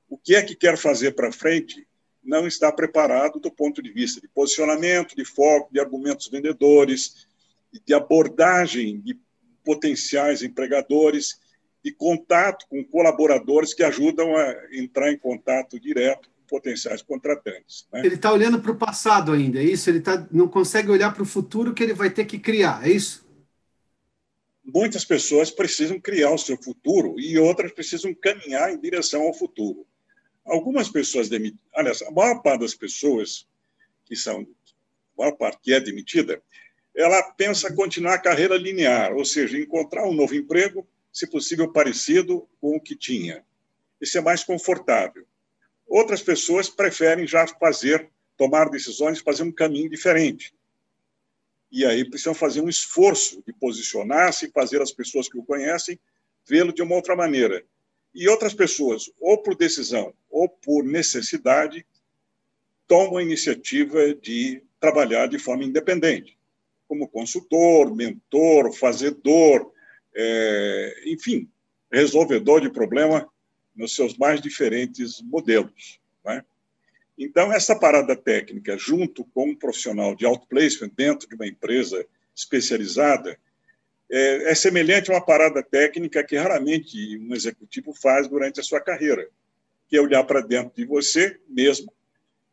o 0.08 0.18
que 0.18 0.34
é 0.34 0.42
que 0.42 0.56
quer 0.56 0.76
fazer 0.76 1.12
para 1.12 1.30
frente, 1.30 1.86
não 2.24 2.44
está 2.44 2.72
preparado 2.72 3.38
do 3.38 3.52
ponto 3.52 3.80
de 3.80 3.92
vista 3.92 4.20
de 4.20 4.26
posicionamento, 4.26 5.14
de 5.14 5.24
foco, 5.24 5.72
de 5.72 5.78
argumentos 5.78 6.26
vendedores, 6.26 7.28
de 7.86 7.94
abordagem 7.94 9.00
de 9.00 9.16
potenciais 9.64 10.42
empregadores, 10.42 11.38
de 11.84 11.92
contato 11.92 12.66
com 12.68 12.82
colaboradores 12.82 13.72
que 13.72 13.84
ajudam 13.84 14.36
a 14.36 14.56
entrar 14.72 15.12
em 15.12 15.16
contato 15.16 15.78
direto 15.78 16.28
potenciais 16.48 17.02
contratantes. 17.02 17.86
Né? 17.92 18.00
Ele 18.04 18.14
está 18.14 18.32
olhando 18.32 18.60
para 18.60 18.72
o 18.72 18.76
passado 18.76 19.32
ainda, 19.32 19.58
é 19.58 19.64
isso? 19.64 19.90
Ele 19.90 20.00
tá, 20.00 20.26
não 20.30 20.48
consegue 20.48 20.90
olhar 20.90 21.12
para 21.12 21.22
o 21.22 21.26
futuro 21.26 21.74
que 21.74 21.82
ele 21.82 21.94
vai 21.94 22.10
ter 22.10 22.24
que 22.24 22.38
criar, 22.38 22.86
é 22.86 22.90
isso? 22.90 23.24
Muitas 24.64 25.04
pessoas 25.04 25.50
precisam 25.50 26.00
criar 26.00 26.30
o 26.30 26.38
seu 26.38 26.56
futuro 26.56 27.18
e 27.18 27.38
outras 27.38 27.72
precisam 27.72 28.14
caminhar 28.14 28.72
em 28.72 28.80
direção 28.80 29.22
ao 29.22 29.34
futuro. 29.34 29.86
Algumas 30.44 30.88
pessoas 30.88 31.28
demitem, 31.28 31.60
aliás, 31.74 32.02
a 32.02 32.10
maior 32.10 32.42
parte 32.42 32.60
das 32.60 32.74
pessoas 32.74 33.46
que 34.04 34.16
são, 34.16 34.46
a 35.16 35.22
maior 35.22 35.32
parte 35.32 35.58
que 35.62 35.72
é 35.72 35.80
demitida, 35.80 36.42
ela 36.94 37.22
pensa 37.32 37.74
continuar 37.74 38.14
a 38.14 38.22
carreira 38.22 38.56
linear, 38.56 39.12
ou 39.14 39.24
seja, 39.24 39.58
encontrar 39.58 40.06
um 40.06 40.14
novo 40.14 40.34
emprego, 40.34 40.86
se 41.12 41.26
possível 41.26 41.72
parecido 41.72 42.48
com 42.60 42.76
o 42.76 42.80
que 42.80 42.96
tinha. 42.96 43.44
Isso 44.00 44.16
é 44.18 44.20
mais 44.20 44.44
confortável. 44.44 45.26
Outras 45.86 46.22
pessoas 46.22 46.68
preferem 46.68 47.26
já 47.26 47.46
fazer, 47.46 48.10
tomar 48.36 48.68
decisões, 48.68 49.20
fazer 49.20 49.42
um 49.42 49.52
caminho 49.52 49.88
diferente. 49.88 50.54
E 51.70 51.84
aí 51.84 52.08
precisam 52.08 52.34
fazer 52.34 52.60
um 52.60 52.68
esforço 52.68 53.42
de 53.46 53.52
posicionar-se, 53.52 54.50
fazer 54.50 54.80
as 54.80 54.92
pessoas 54.92 55.28
que 55.28 55.38
o 55.38 55.44
conhecem 55.44 55.98
vê-lo 56.46 56.72
de 56.72 56.82
uma 56.82 56.94
outra 56.94 57.16
maneira. 57.16 57.64
E 58.14 58.28
outras 58.28 58.54
pessoas, 58.54 59.10
ou 59.20 59.38
por 59.38 59.56
decisão 59.56 60.14
ou 60.30 60.48
por 60.48 60.84
necessidade, 60.84 61.84
tomam 62.86 63.16
a 63.16 63.22
iniciativa 63.22 64.14
de 64.14 64.62
trabalhar 64.78 65.26
de 65.26 65.38
forma 65.38 65.64
independente, 65.64 66.38
como 66.86 67.08
consultor, 67.08 67.94
mentor, 67.94 68.72
fazedor, 68.72 69.72
é, 70.14 71.02
enfim, 71.06 71.50
resolvedor 71.90 72.60
de 72.60 72.70
problema 72.70 73.28
nos 73.74 73.94
seus 73.94 74.16
mais 74.16 74.40
diferentes 74.40 75.20
modelos. 75.22 76.00
Né? 76.24 76.44
Então, 77.18 77.52
essa 77.52 77.78
parada 77.78 78.16
técnica, 78.16 78.76
junto 78.76 79.24
com 79.24 79.50
um 79.50 79.56
profissional 79.56 80.14
de 80.14 80.26
outplacement 80.26 80.90
dentro 80.96 81.28
de 81.28 81.34
uma 81.34 81.46
empresa 81.46 82.04
especializada, 82.34 83.38
é, 84.10 84.50
é, 84.50 84.54
semelhante 84.54 85.10
a 85.10 85.14
uma 85.14 85.24
parada 85.24 85.62
técnica 85.62 86.24
que 86.24 86.36
raramente 86.36 87.18
um 87.18 87.34
executivo 87.34 87.94
faz 87.94 88.28
durante 88.28 88.60
a 88.60 88.62
sua 88.62 88.80
carreira, 88.80 89.28
que 89.88 89.96
é 89.96 90.00
olhar 90.00 90.24
para 90.24 90.40
dentro 90.40 90.72
de 90.74 90.84
você 90.84 91.38
mesmo, 91.48 91.92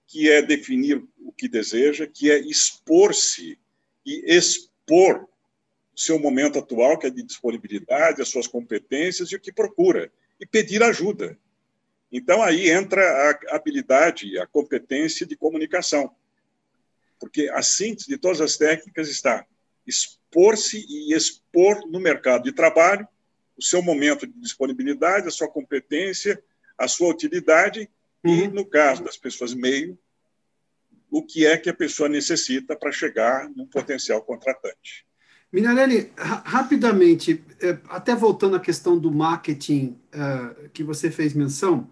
que 0.08 0.30
é 0.30 0.42
definir 0.42 1.04
o 1.20 1.32
que 1.32 1.48
deseja, 1.48 2.08
que 2.08 2.32
é 2.32 2.40
expor-se 2.40 3.58
e 4.06 4.24
expor 4.26 5.28
o 5.96 6.00
seu 6.00 6.20
momento 6.20 6.60
atual, 6.60 6.98
que 6.98 7.08
é 7.08 7.10
de 7.10 7.24
disponibilidade, 7.24 8.22
as 8.22 8.30
suas 8.30 8.48
competências 8.48 9.32
e 9.32 9.36
o 9.36 9.40
que 9.40 9.52
procura, 9.52 10.12
e 10.42 10.46
pedir 10.46 10.82
ajuda. 10.82 11.38
Então, 12.12 12.42
aí 12.42 12.70
entra 12.70 13.02
a 13.50 13.56
habilidade, 13.56 14.38
a 14.40 14.48
competência 14.48 15.26
de 15.26 15.38
comunicação. 15.38 16.14
Porque 17.20 17.48
a 17.50 17.62
síntese 17.62 18.10
de 18.10 18.18
todas 18.18 18.42
as 18.42 18.58
técnicas 18.58 19.08
está 19.08 19.46
expor-se 19.86 20.86
e 20.90 21.14
expor 21.14 21.88
no 21.88 22.00
mercado 22.00 22.44
de 22.44 22.52
trabalho 22.52 23.08
o 23.58 23.62
seu 23.62 23.82
momento 23.82 24.26
de 24.26 24.34
disponibilidade, 24.40 25.28
a 25.28 25.32
sua 25.32 25.48
competência, 25.48 26.42
a 26.78 26.88
sua 26.88 27.10
utilidade 27.10 27.90
uhum. 28.24 28.46
e, 28.46 28.48
no 28.48 28.66
caso 28.66 29.04
das 29.04 29.18
pessoas 29.18 29.54
meio, 29.54 29.98
o 31.12 31.24
que 31.24 31.46
é 31.46 31.58
que 31.58 31.70
a 31.70 31.74
pessoa 31.74 32.10
necessita 32.10 32.76
para 32.76 32.92
chegar 32.92 33.50
num 33.50 33.68
potencial 33.68 34.22
contratante. 34.24 35.06
Minarelli, 35.52 36.10
rapidamente, 36.16 37.44
é, 37.60 37.78
até 37.90 38.16
voltando 38.16 38.56
à 38.56 38.60
questão 38.60 38.98
do 38.98 39.12
marketing 39.12 39.98
uh, 40.16 40.70
que 40.70 40.82
você 40.82 41.12
fez 41.12 41.34
menção, 41.34 41.90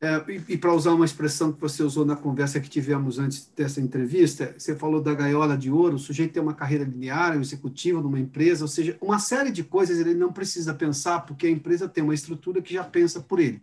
uh, 0.00 0.30
e, 0.30 0.54
e 0.54 0.56
para 0.56 0.72
usar 0.72 0.92
uma 0.92 1.04
expressão 1.04 1.52
que 1.52 1.60
você 1.60 1.82
usou 1.82 2.04
na 2.04 2.14
conversa 2.14 2.60
que 2.60 2.70
tivemos 2.70 3.18
antes 3.18 3.50
dessa 3.56 3.80
entrevista, 3.80 4.54
você 4.56 4.76
falou 4.76 5.02
da 5.02 5.12
gaiola 5.14 5.58
de 5.58 5.68
ouro, 5.68 5.96
o 5.96 5.98
sujeito 5.98 6.34
tem 6.34 6.42
uma 6.42 6.54
carreira 6.54 6.84
linear, 6.84 7.36
um 7.36 7.40
executivo 7.40 8.00
numa 8.00 8.20
empresa, 8.20 8.62
ou 8.62 8.68
seja, 8.68 8.96
uma 9.00 9.18
série 9.18 9.50
de 9.50 9.64
coisas 9.64 9.98
ele 9.98 10.14
não 10.14 10.32
precisa 10.32 10.72
pensar, 10.72 11.26
porque 11.26 11.48
a 11.48 11.50
empresa 11.50 11.88
tem 11.88 12.04
uma 12.04 12.14
estrutura 12.14 12.62
que 12.62 12.74
já 12.74 12.84
pensa 12.84 13.20
por 13.20 13.40
ele. 13.40 13.60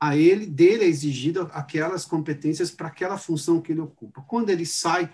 A 0.00 0.16
ele, 0.16 0.46
dele 0.46 0.84
é 0.84 0.88
exigida 0.88 1.42
aquelas 1.52 2.06
competências 2.06 2.70
para 2.70 2.88
aquela 2.88 3.18
função 3.18 3.60
que 3.60 3.70
ele 3.70 3.82
ocupa. 3.82 4.22
Quando 4.22 4.48
ele 4.48 4.64
sai, 4.64 5.12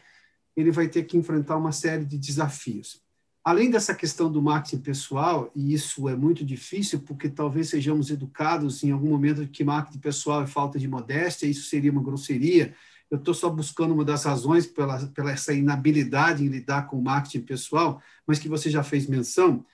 ele 0.56 0.70
vai 0.70 0.86
ter 0.86 1.02
que 1.02 1.16
enfrentar 1.16 1.56
uma 1.56 1.72
série 1.72 2.04
de 2.04 2.16
desafios. 2.16 3.02
Além 3.48 3.70
dessa 3.70 3.94
questão 3.94 4.30
do 4.30 4.42
marketing 4.42 4.82
pessoal, 4.82 5.50
e 5.56 5.72
isso 5.72 6.06
é 6.06 6.14
muito 6.14 6.44
difícil, 6.44 7.00
porque 7.00 7.30
talvez 7.30 7.70
sejamos 7.70 8.10
educados 8.10 8.84
em 8.84 8.90
algum 8.90 9.08
momento 9.08 9.48
que 9.48 9.64
marketing 9.64 10.00
pessoal 10.00 10.42
é 10.42 10.46
falta 10.46 10.78
de 10.78 10.86
modéstia, 10.86 11.46
isso 11.46 11.66
seria 11.66 11.90
uma 11.90 12.02
grosseria. 12.02 12.74
Eu 13.10 13.16
estou 13.16 13.32
só 13.32 13.48
buscando 13.48 13.94
uma 13.94 14.04
das 14.04 14.24
razões 14.24 14.66
pela, 14.66 14.98
pela 15.14 15.32
essa 15.32 15.54
inabilidade 15.54 16.44
em 16.44 16.48
lidar 16.48 16.88
com 16.88 16.98
o 16.98 17.02
marketing 17.02 17.40
pessoal, 17.40 18.02
mas 18.26 18.38
que 18.38 18.50
você 18.50 18.68
já 18.68 18.82
fez 18.82 19.06
menção. 19.06 19.64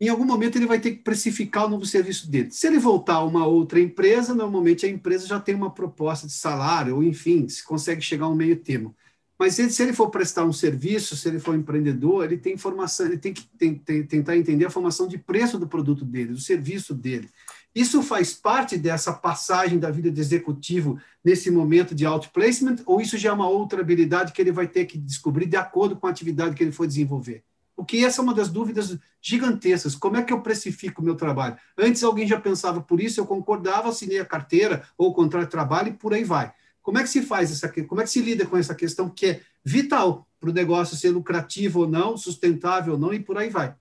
Em 0.00 0.08
algum 0.08 0.24
momento 0.24 0.56
ele 0.56 0.64
vai 0.64 0.80
ter 0.80 0.92
que 0.92 1.02
precificar 1.02 1.66
o 1.66 1.68
novo 1.68 1.84
serviço 1.84 2.30
dele. 2.30 2.50
Se 2.50 2.66
ele 2.66 2.78
voltar 2.78 3.16
a 3.16 3.24
uma 3.24 3.46
outra 3.46 3.78
empresa, 3.78 4.34
normalmente 4.34 4.86
a 4.86 4.88
empresa 4.88 5.26
já 5.26 5.38
tem 5.38 5.54
uma 5.54 5.70
proposta 5.70 6.26
de 6.26 6.32
salário, 6.32 6.96
ou 6.96 7.04
enfim, 7.04 7.46
se 7.46 7.62
consegue 7.62 8.00
chegar 8.00 8.24
a 8.24 8.30
um 8.30 8.34
meio 8.34 8.56
termo. 8.56 8.96
Mas 9.38 9.58
ele, 9.58 9.70
se 9.70 9.82
ele 9.82 9.92
for 9.92 10.10
prestar 10.10 10.44
um 10.44 10.52
serviço, 10.52 11.16
se 11.16 11.28
ele 11.28 11.38
for 11.38 11.54
empreendedor, 11.54 12.24
ele 12.24 12.36
tem 12.36 12.54
informação, 12.54 13.06
ele 13.06 13.18
tem 13.18 13.32
que 13.32 13.46
tem, 13.56 13.74
tem, 13.76 14.02
tentar 14.04 14.36
entender 14.36 14.64
a 14.64 14.70
formação 14.70 15.06
de 15.06 15.16
preço 15.16 15.58
do 15.58 15.68
produto 15.68 16.04
dele, 16.04 16.32
do 16.32 16.40
serviço 16.40 16.92
dele. 16.92 17.30
Isso 17.72 18.02
faz 18.02 18.34
parte 18.34 18.76
dessa 18.76 19.12
passagem 19.12 19.78
da 19.78 19.90
vida 19.90 20.10
de 20.10 20.20
executivo 20.20 20.98
nesse 21.24 21.50
momento 21.50 21.94
de 21.94 22.04
outplacement, 22.04 22.78
ou 22.84 23.00
isso 23.00 23.16
já 23.16 23.28
é 23.28 23.32
uma 23.32 23.48
outra 23.48 23.80
habilidade 23.80 24.32
que 24.32 24.42
ele 24.42 24.50
vai 24.50 24.66
ter 24.66 24.86
que 24.86 24.98
descobrir 24.98 25.46
de 25.46 25.56
acordo 25.56 25.94
com 25.94 26.08
a 26.08 26.10
atividade 26.10 26.56
que 26.56 26.64
ele 26.64 26.72
for 26.72 26.86
desenvolver? 26.86 27.44
Porque 27.76 27.98
essa 27.98 28.20
é 28.20 28.24
uma 28.24 28.34
das 28.34 28.48
dúvidas 28.48 28.98
gigantescas. 29.22 29.94
Como 29.94 30.16
é 30.16 30.22
que 30.24 30.32
eu 30.32 30.40
precifico 30.40 31.00
o 31.00 31.04
meu 31.04 31.14
trabalho? 31.14 31.56
Antes 31.78 32.02
alguém 32.02 32.26
já 32.26 32.40
pensava 32.40 32.80
por 32.80 33.00
isso, 33.00 33.20
eu 33.20 33.26
concordava, 33.26 33.90
assinei 33.90 34.18
a 34.18 34.24
carteira 34.24 34.82
ou 34.98 35.10
o 35.10 35.14
contrato 35.14 35.44
de 35.44 35.50
trabalho 35.52 35.90
e 35.90 35.92
por 35.92 36.12
aí 36.12 36.24
vai. 36.24 36.52
Como 36.88 36.98
é 36.98 37.02
que 37.02 37.10
se 37.10 37.20
faz 37.20 37.52
essa 37.52 37.70
como 37.84 38.00
é 38.00 38.04
que 38.04 38.10
se 38.10 38.22
lida 38.22 38.46
com 38.46 38.56
essa 38.56 38.74
questão 38.74 39.10
que 39.10 39.26
é 39.26 39.42
vital 39.62 40.26
para 40.40 40.48
o 40.48 40.54
negócio 40.54 40.96
ser 40.96 41.10
lucrativo 41.10 41.80
ou 41.80 41.86
não, 41.86 42.16
sustentável 42.16 42.94
ou 42.94 42.98
não 42.98 43.12
e 43.12 43.20
por 43.20 43.36
aí 43.36 43.50
vai? 43.50 43.76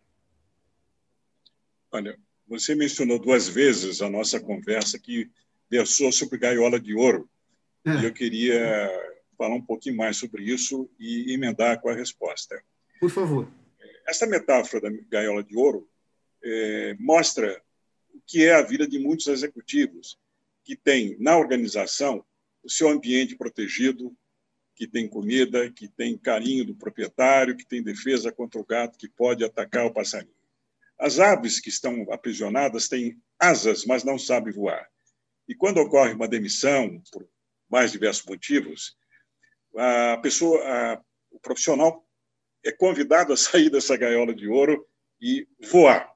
Olha, 1.90 2.20
você 2.46 2.76
mencionou 2.76 3.18
duas 3.18 3.48
vezes 3.48 4.02
a 4.02 4.10
nossa 4.10 4.42
conversa 4.42 5.00
que 5.00 5.32
versou 5.72 6.12
sobre 6.12 6.38
gaiola 6.38 6.82
de 6.82 6.96
ouro. 6.96 7.30
É. 7.86 7.92
E 7.92 8.04
eu 8.04 8.14
queria 8.14 8.92
falar 9.38 9.56
um 9.56 9.66
pouquinho 9.66 9.96
mais 9.96 10.18
sobre 10.18 10.44
isso 10.44 10.90
e 11.00 11.34
emendar 11.34 11.80
com 11.80 11.88
a 11.88 11.96
resposta. 11.96 12.62
Por 13.00 13.10
favor. 13.10 13.48
Essa 14.06 14.28
metáfora 14.28 14.82
da 14.82 14.98
gaiola 15.10 15.46
de 15.46 15.56
ouro 15.56 15.90
é, 16.44 16.94
mostra 17.00 17.64
o 18.14 18.20
que 18.28 18.44
é 18.44 18.54
a 18.54 18.64
vida 18.64 18.86
de 18.86 19.00
muitos 19.00 19.28
executivos 19.28 20.20
que 20.66 20.76
têm 20.76 21.16
na 21.22 21.38
organização 21.38 22.26
o 22.68 22.70
seu 22.70 22.90
ambiente 22.90 23.34
protegido, 23.34 24.14
que 24.76 24.86
tem 24.86 25.08
comida, 25.08 25.72
que 25.72 25.88
tem 25.88 26.18
carinho 26.18 26.66
do 26.66 26.76
proprietário, 26.76 27.56
que 27.56 27.66
tem 27.66 27.82
defesa 27.82 28.30
contra 28.30 28.60
o 28.60 28.66
gato 28.66 28.98
que 28.98 29.08
pode 29.08 29.44
atacar 29.46 29.86
o 29.86 29.94
passarinho. 29.94 30.36
As 31.00 31.18
aves 31.18 31.62
que 31.62 31.70
estão 31.70 32.12
aprisionadas 32.12 32.90
têm 32.90 33.18
asas, 33.40 33.86
mas 33.86 34.04
não 34.04 34.20
sabem 34.20 34.52
voar. 34.52 34.86
E 35.48 35.56
quando 35.56 35.78
ocorre 35.78 36.12
uma 36.12 36.28
demissão, 36.28 37.02
por 37.10 37.26
mais 37.70 37.94
diversos 37.94 38.26
motivos, 38.26 38.98
a 39.74 40.18
pessoa, 40.18 40.62
a, 40.62 41.02
o 41.32 41.40
profissional 41.40 42.06
é 42.66 42.72
convidado 42.74 43.32
a 43.32 43.38
sair 43.38 43.70
dessa 43.70 43.96
gaiola 43.96 44.36
de 44.36 44.50
ouro 44.50 44.86
e 45.22 45.48
voar. 45.72 46.12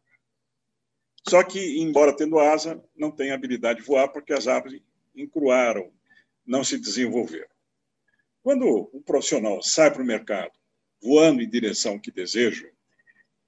Só 1.29 1.43
que, 1.43 1.79
embora 1.79 2.15
tendo 2.15 2.39
asa, 2.39 2.83
não 2.93 3.09
tem 3.09 3.31
habilidade 3.31 3.79
de 3.79 3.85
voar 3.85 4.09
porque 4.09 4.33
as 4.33 4.47
aves 4.47 4.81
encruaram 5.15 5.93
não 6.45 6.63
se 6.63 6.77
desenvolveram. 6.77 7.49
Quando 8.43 8.89
o 8.91 9.01
profissional 9.01 9.61
sai 9.61 9.91
para 9.91 10.01
o 10.01 10.05
mercado 10.05 10.51
voando 11.01 11.41
em 11.41 11.49
direção 11.49 11.99
que 11.99 12.11
deseja 12.11 12.69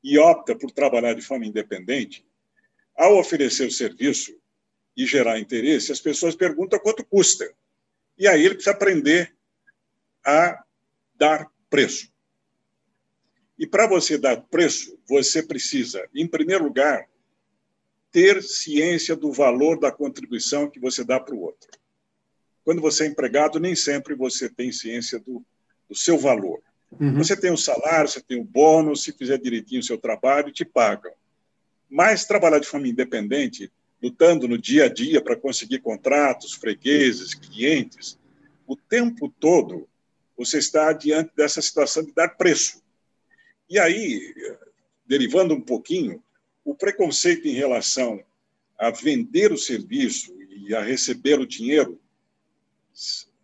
e 0.04 0.18
opta 0.18 0.56
por 0.56 0.72
trabalhar 0.72 1.14
de 1.14 1.22
forma 1.22 1.46
independente, 1.46 2.26
ao 2.96 3.18
oferecer 3.18 3.68
o 3.68 3.72
serviço 3.72 4.36
e 4.98 5.06
gerar 5.06 5.40
interesse, 5.40 5.92
as 5.92 6.00
pessoas 6.00 6.36
perguntam 6.36 6.80
quanto 6.80 7.06
custa. 7.06 7.52
E 8.18 8.28
aí 8.28 8.44
ele 8.44 8.56
precisa 8.56 8.76
aprender 8.76 9.36
a 10.26 10.64
dar 11.16 11.52
preço. 11.70 12.12
E 13.58 13.66
para 13.66 13.88
você 13.88 14.18
dar 14.18 14.42
preço, 14.42 15.00
você 15.08 15.42
precisa, 15.42 16.08
em 16.14 16.28
primeiro 16.28 16.66
lugar, 16.66 17.08
ter 18.12 18.44
ciência 18.44 19.16
do 19.16 19.32
valor 19.32 19.80
da 19.80 19.92
contribuição 19.92 20.70
que 20.70 20.80
você 20.80 21.04
dá 21.04 21.20
para 21.20 21.34
o 21.34 21.42
outro. 21.42 21.70
Quando 22.64 22.82
você 22.82 23.04
é 23.04 23.08
empregado, 23.08 23.60
nem 23.60 23.76
sempre 23.76 24.16
você 24.16 24.50
tem 24.50 24.72
ciência 24.72 25.20
do, 25.20 25.44
do 25.90 25.96
seu 25.96 26.18
valor. 26.18 26.62
Uhum. 27.00 27.16
Você 27.16 27.36
tem 27.36 27.52
o 27.52 27.58
salário, 27.58 28.10
você 28.10 28.22
tem 28.22 28.40
o 28.40 28.44
bônus, 28.44 29.04
se 29.04 29.12
fizer 29.12 29.38
direitinho 29.38 29.82
o 29.82 29.84
seu 29.84 29.98
trabalho, 29.98 30.52
te 30.52 30.64
pagam. 30.64 31.12
Mas 31.90 32.26
trabalhar 32.26 32.60
de 32.60 32.68
forma 32.68 32.88
independente, 32.88 33.72
lutando 34.02 34.48
no 34.48 34.58
dia 34.58 34.86
a 34.86 34.90
dia 34.90 35.22
para 35.22 35.36
conseguir 35.36 35.80
contratos, 35.80 36.54
fregueses, 36.54 37.34
clientes, 37.34 38.18
o 38.66 38.76
tempo 38.76 39.34
todo 39.40 39.88
você 40.38 40.58
está 40.58 40.92
diante 40.94 41.32
dessa 41.36 41.62
situação 41.62 42.04
de 42.04 42.12
dar 42.12 42.30
preço. 42.30 42.82
E 43.70 43.80
aí, 43.80 44.34
derivando 45.06 45.54
um 45.54 45.62
pouquinho, 45.62 46.24
o 46.66 46.74
preconceito 46.74 47.48
em 47.48 47.54
relação 47.54 48.24
a 48.78 48.90
vender 48.90 49.52
o 49.52 49.58
serviço 49.58 50.34
e 50.50 50.74
a 50.74 50.82
receber 50.82 51.40
o 51.40 51.48
dinheiro 51.48 52.00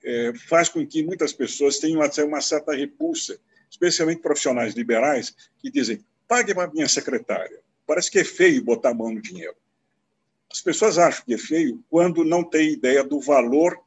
é, 0.03 0.33
faz 0.47 0.69
com 0.69 0.85
que 0.85 1.03
muitas 1.03 1.33
pessoas 1.33 1.77
tenham 1.77 2.01
até 2.01 2.23
uma 2.23 2.41
certa 2.41 2.73
repulsa, 2.73 3.39
especialmente 3.69 4.21
profissionais 4.21 4.73
liberais, 4.73 5.35
que 5.59 5.69
dizem: 5.69 6.03
pague 6.27 6.53
para 6.53 6.71
minha 6.71 6.87
secretária. 6.87 7.59
Parece 7.85 8.11
que 8.11 8.19
é 8.19 8.23
feio 8.23 8.63
botar 8.63 8.89
a 8.89 8.93
mão 8.93 9.11
no 9.11 9.21
dinheiro. 9.21 9.55
As 10.51 10.61
pessoas 10.61 10.97
acham 10.97 11.25
que 11.25 11.33
é 11.33 11.37
feio 11.37 11.83
quando 11.89 12.23
não 12.23 12.43
têm 12.43 12.73
ideia 12.73 13.03
do 13.03 13.19
valor 13.19 13.79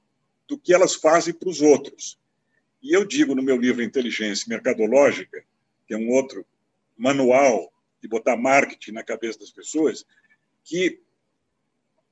do 0.47 0.59
que 0.59 0.73
elas 0.73 0.95
fazem 0.95 1.35
para 1.35 1.49
os 1.49 1.61
outros. 1.61 2.19
E 2.83 2.93
eu 2.93 3.05
digo 3.05 3.35
no 3.35 3.43
meu 3.43 3.57
livro 3.57 3.83
Inteligência 3.83 4.47
Mercadológica, 4.49 5.45
que 5.87 5.95
é 5.95 5.97
um 5.97 6.11
outro 6.11 6.45
manual 6.97 7.73
de 8.01 8.09
botar 8.09 8.37
marketing 8.37 8.93
na 8.93 9.03
cabeça 9.03 9.39
das 9.39 9.51
pessoas, 9.51 10.05
que 10.65 11.01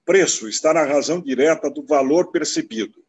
preço 0.04 0.48
está 0.48 0.72
na 0.72 0.84
razão 0.84 1.20
direta 1.20 1.68
do 1.70 1.82
valor 1.82 2.30
percebido. 2.30 2.99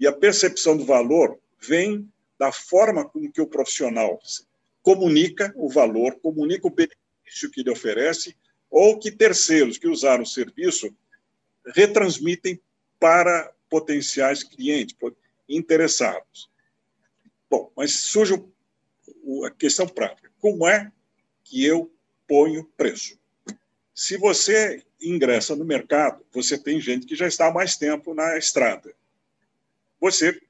E 0.00 0.06
a 0.06 0.12
percepção 0.12 0.78
do 0.78 0.86
valor 0.86 1.38
vem 1.60 2.10
da 2.38 2.50
forma 2.50 3.06
com 3.06 3.30
que 3.30 3.42
o 3.42 3.46
profissional 3.46 4.18
comunica 4.82 5.52
o 5.54 5.68
valor, 5.68 6.18
comunica 6.20 6.66
o 6.66 6.70
benefício 6.70 7.50
que 7.52 7.60
ele 7.60 7.70
oferece, 7.70 8.34
ou 8.70 8.98
que 8.98 9.10
terceiros 9.10 9.76
que 9.76 9.86
usaram 9.86 10.22
o 10.22 10.26
serviço 10.26 10.90
retransmitem 11.74 12.58
para 12.98 13.52
potenciais 13.68 14.42
clientes 14.42 14.96
interessados. 15.46 16.50
Bom, 17.50 17.70
mas 17.76 17.92
surge 17.92 18.42
a 19.44 19.50
questão 19.50 19.86
prática. 19.86 20.32
Como 20.40 20.66
é 20.66 20.90
que 21.44 21.62
eu 21.62 21.92
ponho 22.26 22.64
preço? 22.74 23.18
Se 23.94 24.16
você 24.16 24.82
ingressa 25.02 25.54
no 25.54 25.64
mercado, 25.64 26.24
você 26.32 26.56
tem 26.56 26.80
gente 26.80 27.06
que 27.06 27.14
já 27.14 27.26
está 27.26 27.48
há 27.48 27.52
mais 27.52 27.76
tempo 27.76 28.14
na 28.14 28.38
estrada 28.38 28.94
você 30.00 30.40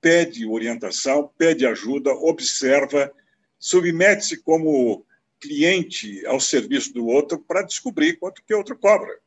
pede 0.00 0.46
orientação, 0.46 1.30
pede 1.36 1.66
ajuda, 1.66 2.12
observa, 2.12 3.12
submete-se 3.58 4.38
como 4.38 5.04
cliente 5.40 6.24
ao 6.26 6.40
serviço 6.40 6.92
do 6.92 7.06
outro 7.06 7.38
para 7.38 7.62
descobrir 7.62 8.16
quanto 8.18 8.42
que 8.44 8.54
o 8.54 8.58
outro 8.58 8.76
cobra. 8.78 9.18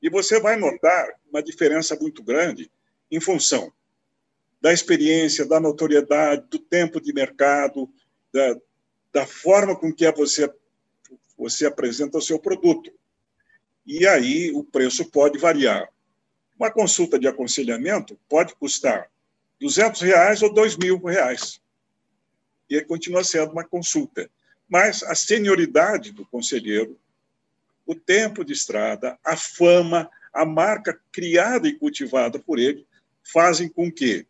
E 0.00 0.08
você 0.08 0.38
vai 0.38 0.56
notar 0.56 1.08
uma 1.30 1.42
diferença 1.42 1.96
muito 1.96 2.22
grande 2.22 2.70
em 3.10 3.20
função 3.20 3.72
da 4.60 4.72
experiência, 4.72 5.46
da 5.46 5.60
notoriedade, 5.60 6.46
do 6.50 6.58
tempo 6.58 7.00
de 7.00 7.12
mercado, 7.12 7.88
da, 8.32 8.56
da 9.12 9.26
forma 9.26 9.76
com 9.76 9.92
que 9.92 10.10
você, 10.12 10.52
você 11.36 11.66
apresenta 11.66 12.18
o 12.18 12.22
seu 12.22 12.38
produto. 12.38 12.92
E 13.86 14.06
aí 14.06 14.50
o 14.52 14.64
preço 14.64 15.08
pode 15.10 15.38
variar. 15.38 15.88
Uma 16.58 16.70
consulta 16.70 17.18
de 17.18 17.28
aconselhamento 17.28 18.18
pode 18.28 18.54
custar 18.56 19.08
200 19.60 20.00
reais 20.00 20.42
ou 20.42 20.52
2 20.52 20.76
mil 20.76 20.98
reais. 21.04 21.60
E 22.68 22.80
continua 22.82 23.22
sendo 23.22 23.52
uma 23.52 23.64
consulta. 23.64 24.28
Mas 24.68 25.02
a 25.04 25.14
senioridade 25.14 26.12
do 26.12 26.26
conselheiro, 26.26 26.98
o 27.86 27.94
tempo 27.94 28.44
de 28.44 28.52
estrada, 28.52 29.18
a 29.24 29.36
fama, 29.36 30.10
a 30.32 30.44
marca 30.44 31.00
criada 31.12 31.68
e 31.68 31.78
cultivada 31.78 32.38
por 32.38 32.58
ele, 32.58 32.86
fazem 33.22 33.68
com 33.68 33.90
que 33.90 34.26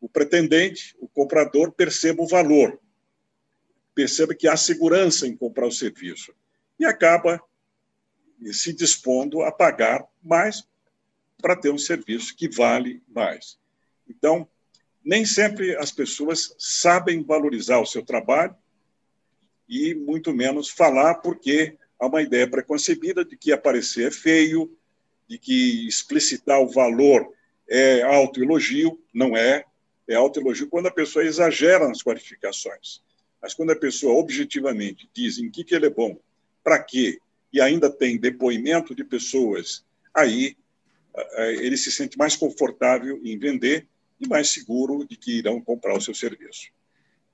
o 0.00 0.08
pretendente, 0.08 0.96
o 1.00 1.08
comprador, 1.08 1.72
perceba 1.72 2.22
o 2.22 2.28
valor, 2.28 2.80
perceba 3.94 4.34
que 4.34 4.46
há 4.46 4.56
segurança 4.56 5.26
em 5.26 5.36
comprar 5.36 5.66
o 5.66 5.72
serviço 5.72 6.32
e 6.78 6.84
acaba 6.84 7.42
se 8.52 8.72
dispondo 8.72 9.42
a 9.42 9.50
pagar 9.50 10.06
mais 10.22 10.64
para 11.40 11.56
ter 11.56 11.70
um 11.70 11.78
serviço 11.78 12.36
que 12.36 12.48
vale 12.48 13.02
mais. 13.08 13.58
Então, 14.08 14.48
nem 15.04 15.24
sempre 15.24 15.76
as 15.76 15.90
pessoas 15.90 16.54
sabem 16.58 17.22
valorizar 17.22 17.78
o 17.78 17.86
seu 17.86 18.04
trabalho 18.04 18.54
e 19.68 19.94
muito 19.94 20.32
menos 20.32 20.68
falar 20.68 21.16
porque 21.16 21.76
há 21.98 22.06
uma 22.06 22.22
ideia 22.22 22.48
preconcebida 22.48 23.24
de 23.24 23.36
que 23.36 23.52
aparecer 23.52 24.08
é 24.08 24.10
feio, 24.10 24.76
de 25.28 25.38
que 25.38 25.86
explicitar 25.86 26.60
o 26.60 26.68
valor 26.68 27.32
é 27.68 28.02
autoelogio, 28.02 28.98
não 29.12 29.36
é. 29.36 29.64
É 30.08 30.14
autoelogio 30.14 30.68
quando 30.68 30.86
a 30.86 30.92
pessoa 30.92 31.24
exagera 31.24 31.86
nas 31.86 32.02
qualificações. 32.02 33.02
Mas 33.40 33.52
quando 33.52 33.70
a 33.70 33.76
pessoa 33.76 34.18
objetivamente 34.18 35.08
diz 35.12 35.38
em 35.38 35.50
que, 35.50 35.62
que 35.62 35.74
ele 35.74 35.86
é 35.86 35.90
bom, 35.90 36.18
para 36.64 36.82
quê, 36.82 37.20
e 37.52 37.60
ainda 37.60 37.90
tem 37.90 38.18
depoimento 38.18 38.94
de 38.94 39.04
pessoas, 39.04 39.84
aí 40.14 40.56
ele 41.60 41.76
se 41.76 41.90
sente 41.90 42.16
mais 42.18 42.36
confortável 42.36 43.20
em 43.24 43.38
vender 43.38 43.86
e 44.20 44.26
mais 44.26 44.50
seguro 44.50 45.06
de 45.06 45.16
que 45.16 45.38
irão 45.38 45.60
comprar 45.60 45.96
o 45.96 46.00
seu 46.00 46.14
serviço. 46.14 46.68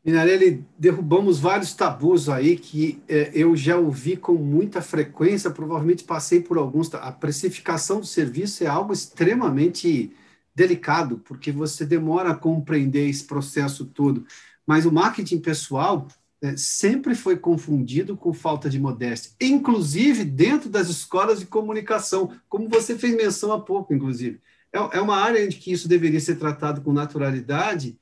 Minarelli, 0.05 0.63
derrubamos 0.79 1.41
vários 1.41 1.73
tabus 1.73 2.29
aí 2.29 2.57
que 2.57 3.03
é, 3.09 3.31
eu 3.33 3.57
já 3.57 3.79
ouvi 3.79 4.19
com 4.19 4.35
muita 4.35 4.83
frequência, 4.83 5.51
provavelmente 5.51 6.05
passei 6.05 6.41
por 6.41 6.59
alguns. 6.59 6.93
A 6.93 7.11
precificação 7.11 8.01
do 8.01 8.07
serviço 8.07 8.63
é 8.63 8.67
algo 8.67 8.93
extremamente 8.93 10.13
delicado, 10.55 11.23
porque 11.25 11.51
você 11.51 11.87
demora 11.87 12.31
a 12.31 12.35
compreender 12.35 13.09
esse 13.09 13.25
processo 13.25 13.87
todo. 13.87 14.27
Mas 14.67 14.85
o 14.85 14.93
marketing 14.93 15.41
pessoal 15.41 16.07
é, 16.07 16.24
sempre 16.57 17.15
foi 17.15 17.37
confundido 17.37 18.17
com 18.17 18.33
falta 18.33 18.69
de 18.69 18.79
modéstia, 18.79 19.33
inclusive 19.41 20.25
dentro 20.25 20.69
das 20.69 20.89
escolas 20.89 21.41
de 21.41 21.47
comunicação, 21.47 22.31
como 22.49 22.69
você 22.69 22.97
fez 22.99 23.15
menção 23.15 23.53
há 23.53 23.61
pouco, 23.61 23.95
inclusive. 23.95 24.41
É, 24.73 24.99
é 24.99 25.01
uma 25.01 25.17
área 25.17 25.45
em 25.45 25.49
que 25.49 25.73
isso 25.73 25.89
deveria 25.89 26.21
ser 26.21 26.37
tratado 26.37 26.81
com 26.83 26.93
naturalidade, 26.93 27.99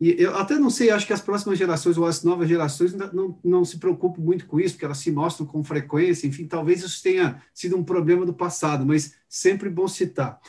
e 0.00 0.16
eu 0.18 0.36
até 0.36 0.58
não 0.58 0.70
sei, 0.70 0.90
acho 0.90 1.06
que 1.06 1.12
as 1.12 1.20
próximas 1.20 1.58
gerações 1.58 1.96
ou 1.96 2.04
as 2.04 2.22
novas 2.24 2.48
gerações 2.48 2.92
não, 2.92 3.38
não 3.44 3.64
se 3.64 3.78
preocupam 3.78 4.20
muito 4.20 4.46
com 4.46 4.58
isso, 4.58 4.74
porque 4.74 4.84
elas 4.84 4.98
se 4.98 5.10
mostram 5.10 5.46
com 5.46 5.62
frequência, 5.62 6.26
enfim, 6.26 6.46
talvez 6.46 6.82
isso 6.82 7.02
tenha 7.02 7.40
sido 7.54 7.76
um 7.76 7.84
problema 7.84 8.26
do 8.26 8.34
passado, 8.34 8.84
mas 8.84 9.14
sempre 9.28 9.70
bom 9.70 9.86
citar. 9.86 10.40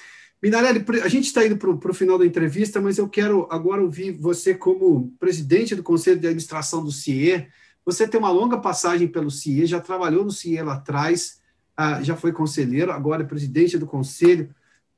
Minarelli, 0.45 0.85
a 1.03 1.07
gente 1.07 1.25
está 1.25 1.43
indo 1.43 1.57
para 1.57 1.89
o 1.89 1.93
final 1.93 2.19
da 2.19 2.25
entrevista, 2.25 2.79
mas 2.79 2.99
eu 2.99 3.09
quero 3.09 3.47
agora 3.49 3.81
ouvir 3.81 4.11
você 4.11 4.53
como 4.53 5.11
presidente 5.19 5.73
do 5.73 5.81
Conselho 5.81 6.19
de 6.19 6.27
Administração 6.27 6.83
do 6.83 6.91
CIE. 6.91 7.47
Você 7.83 8.07
tem 8.07 8.19
uma 8.19 8.29
longa 8.29 8.59
passagem 8.59 9.07
pelo 9.07 9.31
CIE, 9.31 9.65
já 9.65 9.79
trabalhou 9.79 10.23
no 10.23 10.29
CIE 10.29 10.61
lá 10.61 10.75
atrás, 10.75 11.41
ah, 11.75 11.99
já 12.03 12.15
foi 12.15 12.31
conselheiro, 12.31 12.91
agora 12.91 13.23
é 13.23 13.25
presidente 13.25 13.75
do 13.75 13.87
Conselho. 13.87 14.53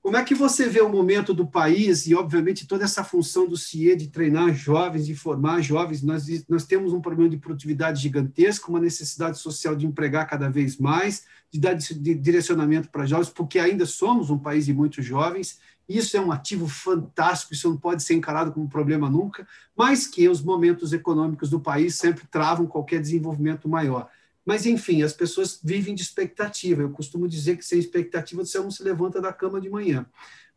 Como 0.07 0.15
é 0.15 0.23
que 0.23 0.33
você 0.33 0.69
vê 0.69 0.79
o 0.79 0.87
momento 0.87 1.33
do 1.33 1.45
país 1.45 2.07
e, 2.07 2.15
obviamente, 2.15 2.65
toda 2.65 2.85
essa 2.85 3.03
função 3.03 3.45
do 3.45 3.57
CIE 3.57 3.93
de 3.93 4.07
treinar 4.07 4.53
jovens, 4.55 5.05
de 5.05 5.13
formar 5.13 5.59
jovens? 5.59 6.01
Nós, 6.01 6.25
nós 6.47 6.63
temos 6.63 6.93
um 6.93 7.01
problema 7.01 7.29
de 7.29 7.35
produtividade 7.35 8.03
gigantesco, 8.03 8.71
uma 8.71 8.79
necessidade 8.79 9.37
social 9.37 9.75
de 9.75 9.85
empregar 9.85 10.25
cada 10.25 10.49
vez 10.49 10.77
mais, 10.77 11.25
de 11.51 11.59
dar 11.59 11.73
de 11.73 12.15
direcionamento 12.15 12.87
para 12.87 13.05
jovens, 13.05 13.27
porque 13.27 13.59
ainda 13.59 13.85
somos 13.85 14.29
um 14.29 14.37
país 14.37 14.65
de 14.65 14.73
muitos 14.73 15.03
jovens. 15.03 15.59
Isso 15.89 16.15
é 16.15 16.21
um 16.21 16.31
ativo 16.31 16.69
fantástico, 16.69 17.53
isso 17.53 17.69
não 17.69 17.75
pode 17.75 18.01
ser 18.01 18.13
encarado 18.13 18.53
como 18.53 18.69
problema 18.69 19.09
nunca, 19.09 19.45
mas 19.75 20.07
que 20.07 20.29
os 20.29 20.41
momentos 20.41 20.93
econômicos 20.93 21.49
do 21.49 21.59
país 21.59 21.95
sempre 21.95 22.25
travam 22.31 22.65
qualquer 22.65 23.01
desenvolvimento 23.01 23.67
maior. 23.67 24.09
Mas, 24.47 24.65
enfim, 24.65 25.03
as 25.03 25.11
pessoas 25.11 25.59
vivem 25.61 25.93
de 25.93 26.01
expectativa. 26.01 26.81
Eu 26.81 26.91
costumo 26.91 27.27
dizer 27.27 27.57
que 27.57 27.65
sem 27.65 27.77
expectativa 27.77 28.45
você 28.45 28.57
não 28.57 28.71
se 28.71 28.81
levanta 28.81 29.19
da 29.19 29.33
cama 29.33 29.59
de 29.59 29.69
manhã. 29.69 30.05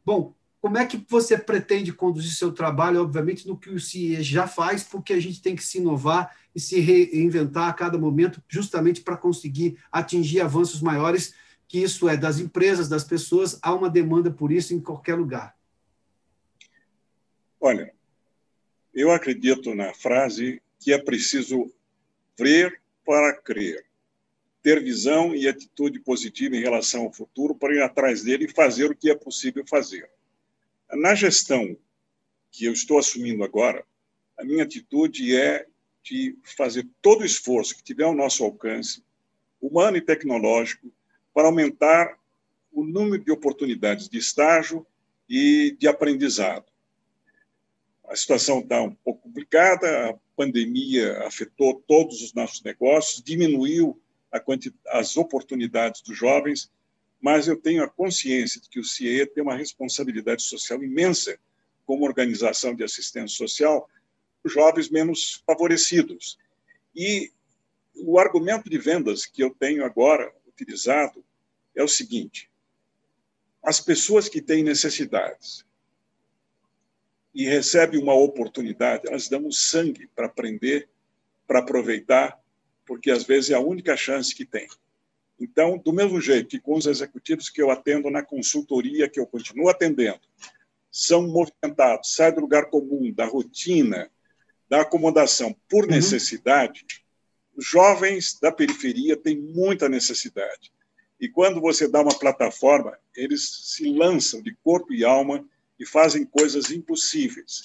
Bom, 0.07 0.33
como 0.61 0.79
é 0.79 0.87
que 0.87 1.05
você 1.09 1.37
pretende 1.37 1.93
conduzir 1.93 2.33
seu 2.33 2.53
trabalho, 2.53 3.03
obviamente, 3.03 3.49
no 3.49 3.59
que 3.59 3.69
o 3.69 3.81
CIE 3.81 4.23
já 4.23 4.47
faz, 4.47 4.85
porque 4.85 5.13
a 5.13 5.19
gente 5.19 5.43
tem 5.43 5.57
que 5.57 5.65
se 5.65 5.79
inovar 5.79 6.37
e 6.55 6.61
se 6.61 6.79
reinventar 6.79 7.69
a 7.69 7.73
cada 7.73 7.99
momento, 7.99 8.41
justamente 8.49 9.01
para 9.01 9.17
conseguir 9.17 9.77
atingir 9.91 10.41
avanços 10.41 10.81
maiores, 10.81 11.35
que 11.67 11.83
isso 11.83 12.09
é 12.09 12.17
das 12.17 12.39
empresas, 12.39 12.89
das 12.89 13.03
pessoas, 13.03 13.59
há 13.61 13.75
uma 13.75 13.91
demanda 13.91 14.31
por 14.31 14.53
isso 14.53 14.73
em 14.73 14.79
qualquer 14.79 15.17
lugar. 15.17 15.57
Olha, 17.61 17.93
eu 18.95 19.11
acredito 19.11 19.75
na 19.75 19.93
frase 19.95 20.63
que 20.79 20.93
é 20.93 20.99
preciso 20.99 21.73
ver 22.39 22.81
para 23.11 23.33
crer, 23.33 23.85
ter 24.63 24.81
visão 24.81 25.35
e 25.35 25.49
atitude 25.49 25.99
positiva 25.99 26.55
em 26.55 26.61
relação 26.61 27.07
ao 27.07 27.13
futuro 27.13 27.57
para 27.57 27.75
ir 27.75 27.83
atrás 27.83 28.23
dele 28.23 28.45
e 28.45 28.55
fazer 28.55 28.89
o 28.89 28.95
que 28.95 29.11
é 29.11 29.17
possível 29.17 29.67
fazer. 29.67 30.09
Na 30.93 31.13
gestão 31.13 31.77
que 32.53 32.67
eu 32.67 32.73
estou 32.73 33.01
assumindo 33.01 33.43
agora, 33.43 33.85
a 34.39 34.45
minha 34.45 34.63
atitude 34.63 35.37
é 35.37 35.67
de 36.05 36.39
fazer 36.57 36.87
todo 37.03 37.23
o 37.23 37.27
esforço 37.27 37.75
que 37.75 37.83
tiver 37.83 38.05
ao 38.05 38.15
nosso 38.15 38.45
alcance, 38.45 39.03
humano 39.61 39.97
e 39.97 40.01
tecnológico, 40.01 40.89
para 41.35 41.49
aumentar 41.49 42.17
o 42.71 42.85
número 42.85 43.25
de 43.25 43.33
oportunidades 43.33 44.09
de 44.09 44.19
estágio 44.19 44.87
e 45.29 45.77
de 45.81 45.89
aprendizado. 45.89 46.70
A 48.11 48.17
situação 48.17 48.59
está 48.59 48.83
um 48.83 48.93
pouco 48.93 49.23
complicada, 49.23 50.11
a 50.11 50.15
pandemia 50.35 51.25
afetou 51.29 51.81
todos 51.87 52.21
os 52.21 52.35
nossos 52.35 52.61
negócios, 52.61 53.23
diminuiu 53.23 54.03
as 54.89 55.17
oportunidades 55.17 56.03
dos 56.03 56.19
jovens, 56.19 56.73
mas 57.21 57.47
eu 57.47 57.57
tenho 57.57 57.85
a 57.85 57.89
consciência 57.89 58.61
de 58.61 58.69
que 58.69 58.81
o 58.81 58.85
CIE 58.85 59.25
tem 59.27 59.45
uma 59.45 59.55
responsabilidade 59.55 60.43
social 60.43 60.83
imensa 60.83 61.39
como 61.87 62.05
organização 62.05 62.75
de 62.75 62.83
assistência 62.83 63.37
social 63.37 63.89
os 64.43 64.53
jovens 64.53 64.91
menos 64.91 65.41
favorecidos. 65.47 66.37
E 66.93 67.31
o 67.95 68.19
argumento 68.19 68.69
de 68.69 68.79
vendas 68.79 69.25
que 69.25 69.41
eu 69.41 69.51
tenho 69.51 69.85
agora 69.85 70.35
utilizado 70.49 71.25
é 71.77 71.83
o 71.85 71.89
seguinte: 71.89 72.51
as 73.63 73.81
pessoas 73.81 74.29
que 74.29 74.43
têm 74.43 74.65
necessidades 74.65 75.65
e 77.35 77.45
recebem 77.45 78.03
uma 78.03 78.15
oportunidade, 78.15 79.07
elas 79.07 79.29
dão 79.29 79.47
o 79.47 79.53
sangue 79.53 80.09
para 80.15 80.27
aprender, 80.27 80.89
para 81.47 81.61
aproveitar, 81.61 82.39
porque 82.85 83.11
às 83.11 83.25
vezes 83.25 83.51
é 83.51 83.55
a 83.55 83.61
única 83.61 83.97
chance 83.97 84.35
que 84.35 84.45
tem. 84.45 84.67
Então, 85.39 85.79
do 85.79 85.93
mesmo 85.93 86.21
jeito 86.21 86.49
que 86.49 86.61
com 86.61 86.75
os 86.75 86.87
executivos 86.87 87.49
que 87.49 87.63
eu 87.63 87.71
atendo 87.71 88.11
na 88.11 88.23
consultoria, 88.23 89.09
que 89.09 89.19
eu 89.19 89.27
continuo 89.27 89.69
atendendo, 89.69 90.21
são 90.91 91.27
movimentados, 91.27 92.15
saem 92.15 92.35
do 92.35 92.41
lugar 92.41 92.69
comum, 92.69 93.13
da 93.13 93.25
rotina, 93.25 94.11
da 94.69 94.83
acomodação 94.83 95.57
por 95.69 95.85
uhum. 95.85 95.91
necessidade, 95.91 96.85
os 97.57 97.67
jovens 97.67 98.39
da 98.41 98.53
periferia 98.53 99.17
têm 99.17 99.37
muita 99.37 99.89
necessidade. 99.89 100.73
E 101.21 101.29
quando 101.29 101.61
você 101.61 101.87
dá 101.89 102.01
uma 102.01 102.19
plataforma, 102.19 102.99
eles 103.15 103.75
se 103.75 103.93
lançam 103.93 104.43
de 104.43 104.55
corpo 104.63 104.93
e 104.93 105.05
alma 105.05 105.47
e 105.81 105.87
fazem 105.87 106.27
coisas 106.27 106.71
impossíveis, 106.71 107.63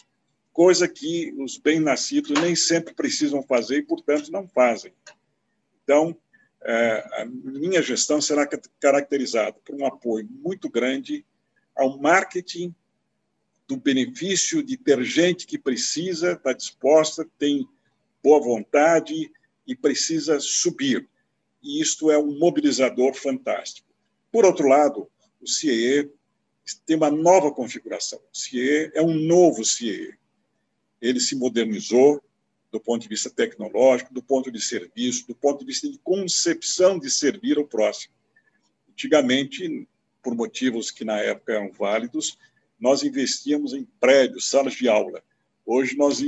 coisa 0.54 0.88
que 0.88 1.36
os 1.38 1.58
bem-nascidos 1.58 2.32
nem 2.42 2.56
sempre 2.56 2.94
precisam 2.94 3.44
fazer 3.44 3.80
e, 3.80 3.86
portanto, 3.86 4.32
não 4.32 4.48
fazem. 4.48 4.94
Então, 5.84 6.18
é, 6.64 7.22
a 7.22 7.26
minha 7.26 7.82
gestão 7.82 8.22
será 8.22 8.48
caracterizada 8.80 9.58
por 9.66 9.76
um 9.76 9.86
apoio 9.86 10.26
muito 10.32 10.70
grande 10.70 11.26
ao 11.76 12.00
marketing 12.00 12.74
do 13.68 13.76
benefício 13.76 14.64
de 14.64 14.78
ter 14.78 15.04
gente 15.04 15.46
que 15.46 15.58
precisa, 15.58 16.32
está 16.32 16.54
disposta, 16.54 17.28
tem 17.38 17.68
boa 18.24 18.40
vontade 18.40 19.30
e 19.68 19.76
precisa 19.76 20.40
subir. 20.40 21.06
E 21.62 21.82
isto 21.82 22.10
é 22.10 22.18
um 22.18 22.40
mobilizador 22.40 23.14
fantástico. 23.14 23.88
Por 24.32 24.46
outro 24.46 24.70
lado, 24.70 25.10
o 25.42 25.48
CIE 25.48 26.10
tem 26.86 26.96
uma 26.96 27.12
nova 27.12 27.52
configuração. 27.52 28.20
O 28.34 28.38
CIE 28.38 28.92
é 28.94 29.02
um 29.02 29.14
novo 29.14 29.64
CIE. 29.64 30.18
Ele 31.02 31.20
se 31.20 31.36
modernizou 31.36 32.24
do 32.72 32.80
ponto 32.80 33.04
de 33.04 33.08
vista 33.08 33.30
tecnológico, 33.30 34.14
do 34.14 34.22
ponto 34.22 34.52
de 34.52 34.60
serviço, 34.60 35.28
do 35.28 35.36
ponto 35.36 35.60
de 35.60 35.66
vista 35.66 35.90
de 35.90 35.98
concepção 36.00 37.00
de 37.00 37.10
servir 37.10 37.58
ao 37.58 37.66
próximo. 37.66 38.14
Antigamente, 38.90 39.88
por 40.22 40.36
motivos 40.36 40.92
que 40.92 41.06
na 41.06 41.18
época 41.20 41.54
eram 41.54 41.72
válidos, 41.72 42.38
nós 42.80 43.04
investíamos 43.04 43.74
em 43.74 43.86
prédios, 44.00 44.50
salas 44.50 44.74
de 44.74 44.90
aula. 44.90 45.24
Hoje 45.66 45.96
nós 45.96 46.20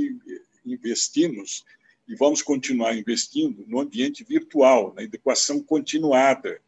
investimos 0.64 1.64
e 2.06 2.14
vamos 2.14 2.40
continuar 2.40 2.96
investindo 2.96 3.64
no 3.66 3.80
ambiente 3.80 4.24
virtual, 4.24 4.94
na 4.94 5.02
educação 5.02 5.62
continuada, 5.62 6.60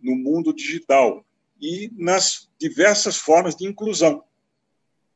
no 0.00 0.14
mundo 0.14 0.54
digital 0.54 1.26
e 1.64 1.90
nas 1.96 2.50
diversas 2.60 3.16
formas 3.16 3.56
de 3.56 3.66
inclusão. 3.66 4.22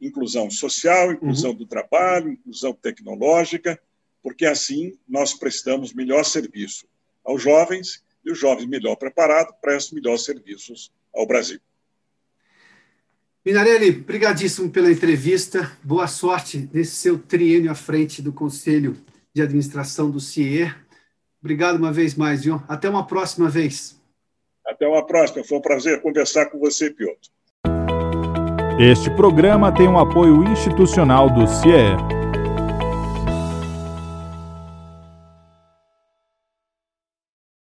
Inclusão 0.01 0.51
social, 0.51 1.13
inclusão 1.13 1.51
uhum. 1.51 1.57
do 1.59 1.67
trabalho, 1.67 2.33
inclusão 2.33 2.73
tecnológica, 2.73 3.79
porque 4.23 4.47
assim 4.47 4.99
nós 5.07 5.35
prestamos 5.35 5.93
melhor 5.93 6.25
serviço 6.25 6.87
aos 7.23 7.43
jovens 7.43 8.03
e 8.25 8.33
os 8.33 8.39
jovens 8.39 8.67
melhor 8.67 8.97
preparados 8.97 9.55
prestam 9.61 9.97
melhores 9.97 10.25
serviços 10.25 10.91
ao 11.15 11.27
Brasil. 11.27 11.61
Minarelli, 13.45 13.93
brigadíssimo 13.93 14.71
pela 14.71 14.91
entrevista. 14.91 15.77
Boa 15.83 16.07
sorte 16.07 16.67
nesse 16.73 16.97
seu 16.97 17.19
triênio 17.19 17.71
à 17.71 17.75
frente 17.75 18.23
do 18.23 18.33
Conselho 18.33 18.97
de 19.35 19.43
Administração 19.43 20.11
do 20.11 20.19
CIE. 20.19 20.75
Obrigado 21.43 21.77
uma 21.77 21.93
vez 21.93 22.15
mais, 22.15 22.45
viu? 22.45 22.63
Até 22.67 22.89
uma 22.89 23.07
próxima 23.07 23.51
vez. 23.51 23.98
Até 24.69 24.87
uma 24.87 25.05
próxima. 25.05 25.43
Foi 25.43 25.59
um 25.59 25.63
prazer 25.63 26.03
conversar 26.03 26.47
com 26.47 26.59
você, 26.59 26.91
Piotr. 26.91 27.31
Este 28.79 29.11
programa 29.11 29.73
tem 29.73 29.89
um 29.89 29.99
apoio 29.99 30.45
institucional 30.45 31.29
do 31.31 31.47
CIE. 31.49 32.18